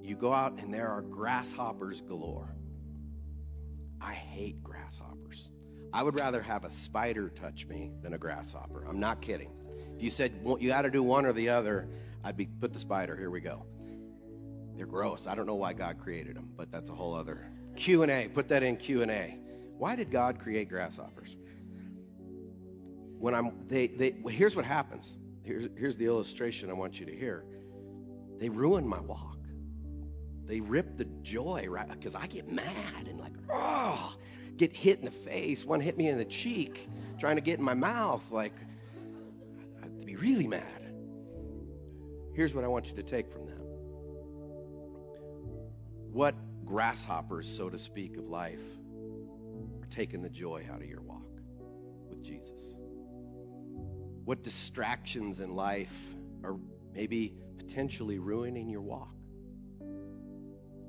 you 0.03 0.16
go 0.16 0.32
out 0.32 0.59
and 0.59 0.72
there 0.72 0.89
are 0.89 1.01
grasshoppers 1.01 2.01
galore. 2.03 2.55
I 4.01 4.12
hate 4.12 4.62
grasshoppers. 4.62 5.49
I 5.93 6.03
would 6.03 6.18
rather 6.18 6.43
have 6.43 6.64
a 6.64 6.70
spider 6.70 7.30
touch 7.30 7.66
me 7.66 7.93
than 8.03 8.14
a 8.14 8.18
grasshopper. 8.18 8.85
I'm 8.87 9.01
not 9.01 9.22
kidding. 9.22 9.51
If 9.97 10.03
you 10.03 10.11
said 10.11 10.32
well, 10.43 10.59
you 10.61 10.68
got 10.68 10.82
to 10.82 10.91
do 10.91 11.03
one 11.03 11.24
or 11.24 11.32
the 11.32 11.49
other, 11.49 11.89
I'd 12.22 12.37
be 12.37 12.47
put 12.47 12.72
the 12.72 12.78
spider. 12.78 13.16
Here 13.16 13.30
we 13.30 13.41
go. 13.41 13.64
They're 14.76 14.87
gross. 14.87 15.26
I 15.26 15.35
don't 15.35 15.47
know 15.47 15.55
why 15.55 15.72
God 15.72 15.99
created 15.99 16.37
them, 16.37 16.51
but 16.57 16.70
that's 16.70 16.91
a 16.91 16.95
whole 16.95 17.14
other 17.14 17.47
Q 17.76 18.03
and 18.03 18.11
A. 18.11 18.28
Put 18.28 18.49
that 18.49 18.62
in 18.62 18.76
Q 18.76 19.03
and 19.03 19.11
A. 19.11 19.39
Why 19.78 19.97
did 19.97 20.11
God 20.11 20.39
create 20.39 20.68
grasshoppers? 20.68 21.37
When 23.25 23.35
I'm, 23.35 23.53
they, 23.68 23.87
they. 23.87 24.16
Well, 24.20 24.35
here's 24.35 24.55
what 24.55 24.66
happens. 24.66 25.16
Here's, 25.45 25.70
here's 25.79 25.97
the 25.97 26.05
illustration 26.05 26.68
I 26.68 26.75
want 26.75 27.01
you 27.01 27.07
to 27.07 27.16
hear. 27.16 27.47
They 28.39 28.51
ruin 28.51 28.87
my 28.87 29.01
walk. 29.01 29.39
They 30.45 30.61
rip 30.61 30.99
the 30.99 31.07
joy 31.22 31.64
right 31.66 31.89
because 31.89 32.14
I 32.14 32.27
get 32.27 32.53
mad 32.53 33.09
and 33.09 33.18
like, 33.18 33.33
oh, 33.51 34.14
get 34.59 34.75
hit 34.75 34.99
in 34.99 35.07
the 35.07 35.11
face. 35.11 35.64
One 35.64 35.81
hit 35.81 35.97
me 35.97 36.11
in 36.11 36.18
the 36.18 36.27
cheek, 36.27 36.87
trying 37.18 37.37
to 37.37 37.41
get 37.41 37.59
in 37.59 37.64
my 37.64 37.72
mouth. 37.72 38.20
Like, 38.31 38.53
I'd 39.83 40.05
be 40.05 40.16
really 40.16 40.47
mad. 40.47 40.93
Here's 42.35 42.53
what 42.53 42.62
I 42.62 42.68
want 42.68 42.89
you 42.89 42.97
to 42.97 43.03
take 43.03 43.33
from 43.33 43.47
that. 43.47 43.64
What 46.12 46.35
grasshoppers, 46.66 47.51
so 47.57 47.70
to 47.70 47.79
speak, 47.79 48.18
of 48.18 48.29
life 48.29 48.61
are 49.81 49.87
taking 49.87 50.20
the 50.20 50.29
joy 50.29 50.66
out 50.70 50.83
of 50.83 50.89
your 50.91 51.01
walk 51.01 51.22
with 52.11 52.22
Jesus? 52.22 52.75
What 54.25 54.43
distractions 54.43 55.41
in 55.41 55.55
life 55.55 55.93
are 56.43 56.57
maybe 56.95 57.35
potentially 57.59 58.18
ruining 58.18 58.68
your 58.68 58.81
walk? 58.81 59.14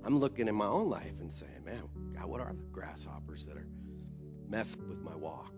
I'm 0.06 0.20
looking 0.20 0.48
in 0.48 0.56
my 0.56 0.68
own 0.68 0.90
life 0.90 1.20
and 1.20 1.32
saying, 1.32 1.66
man, 1.66 1.84
God, 2.14 2.26
what 2.28 2.40
are 2.40 2.54
the 2.54 2.64
grasshoppers 2.72 3.46
that 3.46 3.58
are 3.58 3.68
messing 4.48 4.88
with 4.88 5.02
my 5.02 5.16
walk, 5.16 5.54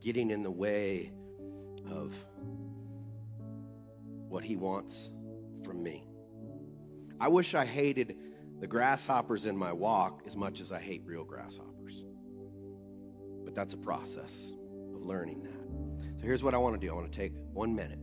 getting 0.00 0.30
in 0.30 0.42
the 0.42 0.50
way 0.50 1.12
of 1.90 2.14
what 4.28 4.44
He 4.44 4.56
wants 4.56 5.10
from 5.64 5.82
me? 5.82 6.06
I 7.18 7.28
wish 7.28 7.54
I 7.54 7.64
hated 7.64 8.16
the 8.60 8.66
grasshoppers 8.66 9.46
in 9.46 9.56
my 9.56 9.72
walk 9.72 10.22
as 10.26 10.36
much 10.36 10.60
as 10.60 10.70
I 10.70 10.78
hate 10.78 11.02
real 11.04 11.24
grasshoppers. 11.24 12.04
But 13.44 13.54
that's 13.54 13.74
a 13.74 13.78
process 13.78 14.52
of 14.94 15.02
learning 15.02 15.42
that. 15.44 15.59
So 16.20 16.26
here's 16.26 16.42
what 16.42 16.52
I 16.52 16.58
want 16.58 16.78
to 16.78 16.86
do 16.86 16.92
I 16.92 16.94
want 16.94 17.10
to 17.10 17.18
take 17.18 17.32
one 17.54 17.74
minute. 17.74 17.98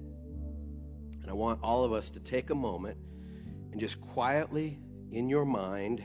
And 1.22 1.30
I 1.30 1.34
want 1.34 1.60
all 1.62 1.84
of 1.84 1.94
us 1.94 2.10
to 2.12 2.20
take 2.20 2.50
a 2.50 2.56
moment 2.56 2.98
and 3.72 3.80
just 3.80 4.02
quietly 4.02 4.80
in 5.12 5.30
your 5.30 5.46
mind 5.46 6.04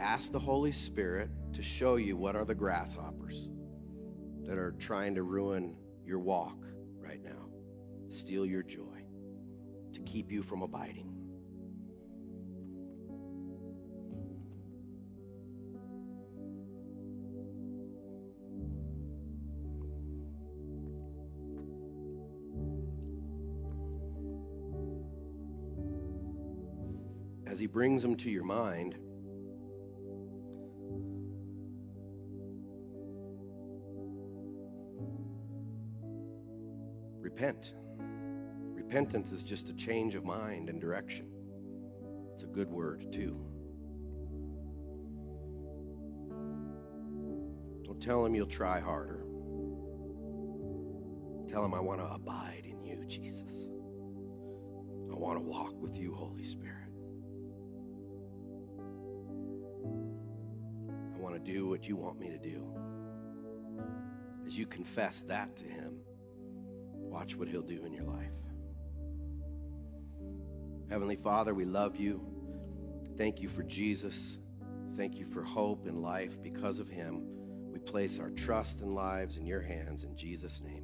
ask 0.00 0.32
the 0.32 0.38
Holy 0.38 0.72
Spirit 0.72 1.30
to 1.52 1.62
show 1.62 1.94
you 1.94 2.16
what 2.16 2.34
are 2.34 2.44
the 2.44 2.54
grasshoppers 2.56 3.48
that 4.46 4.58
are 4.58 4.72
trying 4.72 5.14
to 5.14 5.22
ruin 5.22 5.76
your 6.04 6.18
walk 6.18 6.58
right 6.98 7.22
now, 7.22 7.46
steal 8.08 8.44
your 8.44 8.64
joy, 8.64 9.04
to 9.92 10.00
keep 10.00 10.32
you 10.32 10.42
from 10.42 10.62
abiding. 10.62 11.23
Brings 27.74 28.02
them 28.02 28.14
to 28.14 28.30
your 28.30 28.44
mind, 28.44 28.94
repent. 37.20 37.74
Repentance 38.76 39.32
is 39.32 39.42
just 39.42 39.70
a 39.70 39.72
change 39.72 40.14
of 40.14 40.24
mind 40.24 40.68
and 40.68 40.80
direction. 40.80 41.26
It's 42.32 42.44
a 42.44 42.46
good 42.46 42.70
word, 42.70 43.12
too. 43.12 43.44
Don't 47.84 48.00
tell 48.00 48.24
him 48.24 48.36
you'll 48.36 48.46
try 48.46 48.78
harder. 48.78 49.26
Tell 51.50 51.64
him, 51.64 51.74
I 51.74 51.80
want 51.80 51.98
to 51.98 52.06
abide 52.06 52.66
in 52.66 52.84
you, 52.84 53.04
Jesus. 53.08 53.66
I 55.10 55.16
want 55.16 55.38
to 55.38 55.42
walk 55.42 55.72
with 55.82 55.96
you, 55.96 56.14
Holy 56.14 56.44
Spirit. 56.44 56.83
Do 61.44 61.68
what 61.68 61.84
you 61.84 61.96
want 61.96 62.18
me 62.18 62.30
to 62.30 62.38
do. 62.38 62.62
As 64.46 64.56
you 64.56 64.66
confess 64.66 65.22
that 65.28 65.56
to 65.56 65.64
Him, 65.64 65.98
watch 66.94 67.36
what 67.36 67.48
He'll 67.48 67.62
do 67.62 67.84
in 67.84 67.92
your 67.92 68.04
life. 68.04 68.30
Heavenly 70.90 71.16
Father, 71.16 71.54
we 71.54 71.64
love 71.64 71.96
you. 71.96 72.20
Thank 73.16 73.40
you 73.40 73.48
for 73.48 73.62
Jesus. 73.62 74.38
Thank 74.96 75.16
you 75.16 75.26
for 75.26 75.42
hope 75.42 75.86
and 75.86 76.02
life. 76.02 76.42
Because 76.42 76.78
of 76.78 76.88
Him, 76.88 77.22
we 77.72 77.78
place 77.78 78.18
our 78.18 78.30
trust 78.30 78.80
and 78.80 78.94
lives 78.94 79.36
in 79.36 79.46
your 79.46 79.62
hands 79.62 80.04
in 80.04 80.16
Jesus' 80.16 80.60
name. 80.64 80.83